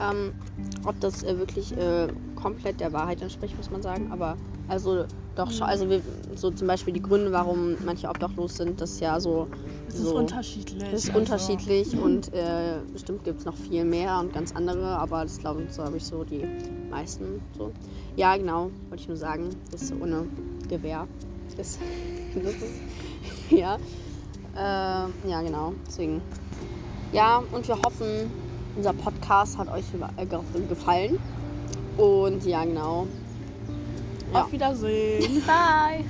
ähm, 0.00 0.32
ob 0.84 0.98
das 1.00 1.22
äh, 1.22 1.38
wirklich 1.38 1.76
äh, 1.76 2.08
komplett 2.36 2.80
der 2.80 2.92
Wahrheit 2.92 3.20
entspricht, 3.22 3.56
muss 3.56 3.70
man 3.70 3.82
sagen. 3.82 4.10
Aber 4.12 4.36
also 4.68 5.04
doch 5.34 5.50
schon, 5.50 5.66
also 5.66 5.90
wir, 5.90 6.00
so 6.36 6.50
zum 6.50 6.68
Beispiel 6.68 6.94
die 6.94 7.02
Gründe, 7.02 7.32
warum 7.32 7.76
manche 7.84 8.08
obdachlos 8.08 8.56
sind, 8.56 8.80
das 8.80 8.92
ist 8.92 9.00
ja 9.00 9.18
so. 9.20 9.48
Es 9.88 9.98
so 9.98 10.08
ist 10.08 10.12
unterschiedlich. 10.12 10.82
das 10.90 11.04
ist 11.04 11.08
also- 11.08 11.18
unterschiedlich 11.20 11.98
und 11.98 12.32
äh, 12.32 12.78
bestimmt 12.92 13.24
gibt 13.24 13.40
es 13.40 13.44
noch 13.44 13.56
viel 13.56 13.84
mehr 13.84 14.18
und 14.20 14.32
ganz 14.32 14.54
andere, 14.54 14.86
aber 14.98 15.22
das 15.22 15.38
glaube 15.38 15.62
ich, 15.62 15.72
so 15.72 15.84
habe 15.84 15.96
ich 15.96 16.04
so 16.04 16.24
die 16.24 16.44
meisten 16.90 17.40
so. 17.56 17.72
Ja, 18.16 18.36
genau, 18.36 18.70
wollte 18.88 19.02
ich 19.02 19.08
nur 19.08 19.16
sagen, 19.16 19.50
das 19.70 19.82
ist 19.82 19.94
ohne 20.00 20.26
Gewehr. 20.68 21.06
Das, 21.56 21.78
das 22.34 22.54
ist, 22.54 22.64
ja. 23.50 23.78
Äh, 24.56 25.28
ja, 25.28 25.42
genau, 25.42 25.72
deswegen. 25.86 26.20
Ja, 27.12 27.42
und 27.52 27.66
wir 27.66 27.76
hoffen, 27.76 28.30
unser 28.76 28.92
Podcast 28.92 29.58
hat 29.58 29.68
euch 29.72 29.84
äh, 30.16 30.26
ge- 30.26 30.66
gefallen. 30.68 31.18
Und 31.96 32.44
ja, 32.44 32.64
genau. 32.64 33.06
Ja. 34.32 34.42
Auf 34.42 34.52
Wiedersehen. 34.52 35.42
Bye. 35.46 36.04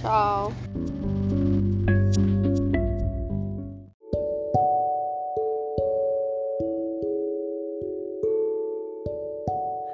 Ciao. 0.00 0.52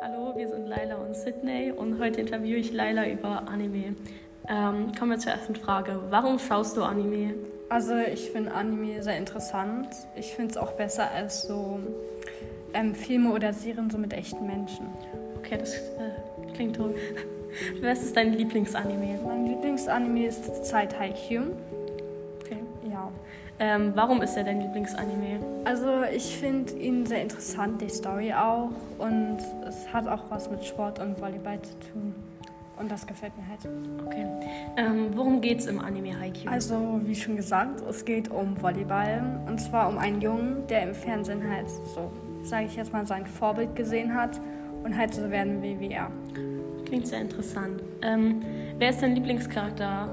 Hallo, 0.01 0.35
wir 0.37 0.49
sind 0.49 0.67
Laila 0.67 0.97
und 0.97 1.15
Sydney 1.17 1.73
und 1.73 1.99
heute 1.99 2.21
interviewe 2.21 2.59
ich 2.59 2.73
Laila 2.73 3.09
über 3.09 3.49
Anime. 3.49 3.95
Ähm, 4.49 4.93
kommen 4.99 5.13
wir 5.13 5.19
zur 5.19 5.33
ersten 5.33 5.55
Frage. 5.55 6.01
Warum 6.11 6.39
schaust 6.39 6.77
du 6.77 6.83
Anime? 6.83 7.35
Also 7.69 7.97
ich 7.97 8.31
finde 8.31 8.53
Anime 8.53 9.03
sehr 9.03 9.17
interessant. 9.17 9.89
Ich 10.17 10.35
finde 10.35 10.51
es 10.51 10.57
auch 10.57 10.73
besser 10.73 11.11
als 11.11 11.43
so 11.43 11.81
ähm, 12.75 12.95
Filme 12.95 13.33
oder 13.33 13.53
Serien 13.53 13.89
so 13.91 13.99
mit 13.99 14.13
echten 14.13 14.47
Menschen. 14.47 14.89
Okay, 15.39 15.59
das 15.59 15.75
äh, 15.75 16.53
klingt 16.55 16.77
toll. 16.77 16.95
Was 17.83 18.03
ist 18.03 18.17
dein 18.17 18.33
Lieblingsanime? 18.33 19.21
Mein 19.27 19.47
Lieblingsanime 19.47 20.27
ist 20.27 20.45
zurzeit 20.45 20.99
Haikyuu. 20.99 21.45
Okay. 22.41 22.59
Ja. 22.91 23.11
Ähm, 23.59 23.93
warum 23.95 24.23
ist 24.23 24.37
er 24.37 24.45
dein 24.45 24.61
Lieblingsanime? 24.61 25.41
Also 25.65 26.03
ich 26.15 26.37
finde 26.37 26.73
ihn 26.73 27.07
sehr 27.07 27.23
interessant, 27.23 27.81
die 27.81 27.89
Story 27.89 28.33
auch. 28.33 28.71
Und 28.99 29.39
es 29.69 29.93
hat 29.93 30.09
auch 30.09 30.25
was 30.31 30.51
mit 30.51 30.65
Sport 30.65 30.99
und 30.99 31.21
Volleyball 31.21 31.61
zu 31.63 31.79
tun. 31.93 32.15
Und 32.83 32.91
das 32.91 33.07
gefällt 33.07 33.33
mir 33.39 33.47
halt. 33.49 33.61
Okay. 34.07 34.27
Ähm, 34.77 35.11
worum 35.15 35.41
geht's 35.41 35.67
im 35.67 35.79
Anime 35.79 36.19
Haikyuu? 36.19 36.51
Also, 36.51 37.01
wie 37.05 37.15
schon 37.15 37.37
gesagt, 37.37 37.81
es 37.89 38.05
geht 38.05 38.29
um 38.29 38.61
Volleyball. 38.61 39.41
Und 39.47 39.61
zwar 39.61 39.89
um 39.89 39.99
einen 39.99 40.21
Jungen, 40.21 40.67
der 40.67 40.83
im 40.83 40.95
Fernsehen 40.95 41.49
halt 41.49 41.71
so, 41.71 42.11
sage 42.43 42.67
ich 42.67 42.75
jetzt 42.75 42.93
mal, 42.93 43.07
sein 43.07 43.25
Vorbild 43.25 43.77
gesehen 43.77 44.13
hat 44.13 44.41
und 44.83 44.97
halt 44.97 45.15
so 45.15 45.31
werden 45.31 45.63
will 45.63 45.79
wie 45.79 45.93
er. 45.93 46.11
Klingt 46.85 47.07
sehr 47.07 47.21
interessant. 47.21 47.81
Ähm, 48.03 48.43
wer 48.79 48.91
ist 48.91 49.01
dein 49.01 49.15
Lieblingscharakter? 49.15 50.09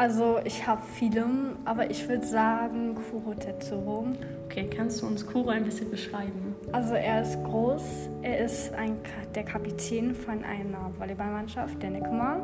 Also, 0.00 0.40
ich 0.44 0.66
habe 0.66 0.80
viele, 0.94 1.26
aber 1.66 1.90
ich 1.90 2.08
würde 2.08 2.26
sagen 2.26 2.94
Kuro 2.94 3.34
Tetsuro. 3.34 4.06
Okay, 4.46 4.66
kannst 4.74 5.02
du 5.02 5.06
uns 5.06 5.26
Kuro 5.26 5.50
ein 5.50 5.62
bisschen 5.62 5.90
beschreiben? 5.90 6.54
Also, 6.72 6.94
er 6.94 7.20
ist 7.20 7.36
groß, 7.44 7.82
er 8.22 8.38
ist 8.38 8.72
ein, 8.72 8.96
der 9.34 9.42
Kapitän 9.42 10.14
von 10.14 10.42
einer 10.42 10.90
Volleyballmannschaft, 10.98 11.82
der 11.82 11.90
Nekoma. 11.90 12.36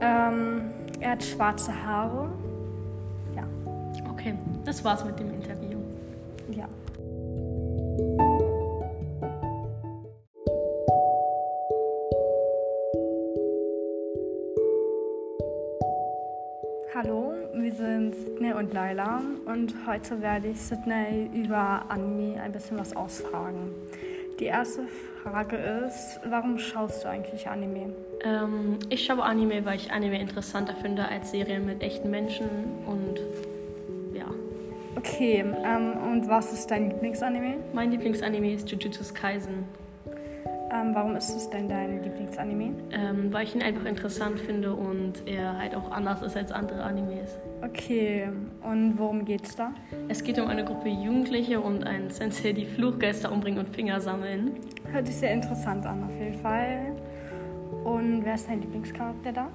Ähm, 0.00 0.70
er 0.98 1.10
hat 1.10 1.22
schwarze 1.22 1.74
Haare. 1.84 2.30
Ja, 3.36 3.44
Okay, 4.10 4.32
das 4.64 4.82
war's 4.82 5.04
mit 5.04 5.20
dem 5.20 5.28
Interview. 5.28 5.61
Wir 17.72 17.86
sind 17.86 18.14
Sydney 18.14 18.52
und 18.52 18.74
Laila 18.74 19.22
und 19.46 19.74
heute 19.86 20.20
werde 20.20 20.48
ich 20.48 20.60
Sydney 20.60 21.30
über 21.32 21.86
Anime 21.88 22.40
ein 22.40 22.52
bisschen 22.52 22.78
was 22.78 22.94
ausfragen. 22.94 23.70
Die 24.38 24.44
erste 24.44 24.82
Frage 25.22 25.56
ist, 25.56 26.20
warum 26.28 26.58
schaust 26.58 27.04
du 27.04 27.08
eigentlich 27.08 27.48
Anime? 27.48 27.94
Ähm, 28.24 28.78
ich 28.90 29.06
schaue 29.06 29.22
Anime, 29.22 29.64
weil 29.64 29.76
ich 29.76 29.90
Anime 29.90 30.20
interessanter 30.20 30.74
finde 30.74 31.08
als 31.08 31.30
Serien 31.30 31.64
mit 31.64 31.82
echten 31.82 32.10
Menschen 32.10 32.48
und 32.86 33.20
ja. 34.14 34.26
Okay, 34.96 35.42
ähm, 35.64 35.92
und 36.12 36.28
was 36.28 36.52
ist 36.52 36.70
dein 36.70 36.90
Lieblingsanime? 36.90 37.56
Mein 37.72 37.90
Lieblingsanime 37.90 38.52
ist 38.52 38.70
Jujutsu 38.70 39.02
Kaisen, 39.14 39.64
Ähm, 40.92 40.94
warum 40.94 41.16
ist 41.16 41.34
es 41.34 41.48
denn 41.50 41.68
dein 41.68 42.02
Lieblingsanime? 42.02 42.72
ähm, 42.92 43.32
weil 43.32 43.44
ich 43.44 43.54
ihn 43.54 43.62
einfach 43.62 43.84
interessant 43.84 44.38
finde 44.40 44.74
und 44.74 45.26
er 45.26 45.58
halt 45.58 45.74
auch 45.74 45.90
anders 45.90 46.22
ist 46.22 46.36
als 46.36 46.52
andere 46.52 46.82
Animes. 46.82 47.38
Okay, 47.62 48.28
und 48.62 48.98
worum 48.98 49.24
geht's 49.24 49.56
da? 49.56 49.72
Es 50.08 50.22
geht 50.22 50.38
um 50.38 50.48
eine 50.48 50.64
Gruppe 50.64 50.88
Jugendliche 50.88 51.60
und 51.60 51.84
einen 51.84 52.10
Sensei, 52.10 52.52
die 52.52 52.66
Fluchgeister 52.66 53.32
umbringen 53.32 53.60
und 53.60 53.68
Finger 53.70 54.00
sammeln. 54.00 54.52
Hört 54.90 55.06
sich 55.06 55.16
sehr 55.16 55.32
interessant 55.32 55.86
an, 55.86 56.04
auf 56.04 56.18
jeden 56.18 56.38
Fall. 56.40 56.92
Und 57.84 58.24
wer 58.24 58.34
ist 58.34 58.48
dein 58.48 58.60
Lieblingscharakter 58.60 59.32
da? 59.32 59.48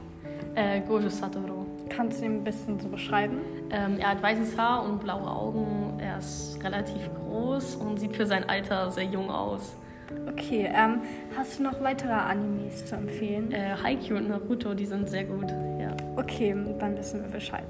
Äh, 0.56 0.82
Gojo 0.82 1.10
Satoru. 1.10 1.66
Kannst 1.90 2.22
du 2.22 2.26
ihn 2.26 2.38
ein 2.38 2.44
bisschen 2.44 2.80
so 2.80 2.90
beschreiben? 2.90 3.40
Ähm, 3.70 3.98
er 4.00 4.12
hat 4.12 4.24
weißes 4.24 4.58
Haar 4.58 4.84
und 4.84 5.00
blaue 5.00 5.30
Augen. 5.30 6.00
Er 6.00 6.18
ist 6.18 6.60
relativ 6.64 7.10
groß 7.14 7.76
und 7.76 8.00
sieht 8.00 8.16
für 8.16 8.26
sein 8.26 8.48
Alter 8.50 8.92
sehr 8.92 9.06
jung 9.06 9.30
aus. 9.30 9.78
Okay, 10.30 10.70
ähm, 10.74 11.02
hast 11.36 11.60
du 11.60 11.64
noch 11.64 11.82
weitere 11.82 12.12
Animes 12.12 12.86
zu 12.86 12.96
empfehlen? 12.96 13.52
Äh, 13.52 13.76
Haikyuu 13.82 14.18
und 14.18 14.30
Naruto, 14.30 14.74
die 14.74 14.86
sind 14.86 15.10
sehr 15.10 15.26
gut. 15.26 15.50
Ja. 15.80 15.96
Okay, 16.16 16.56
dann 16.80 16.98
wissen 16.98 17.22
wir 17.22 17.30
Bescheid. 17.30 17.68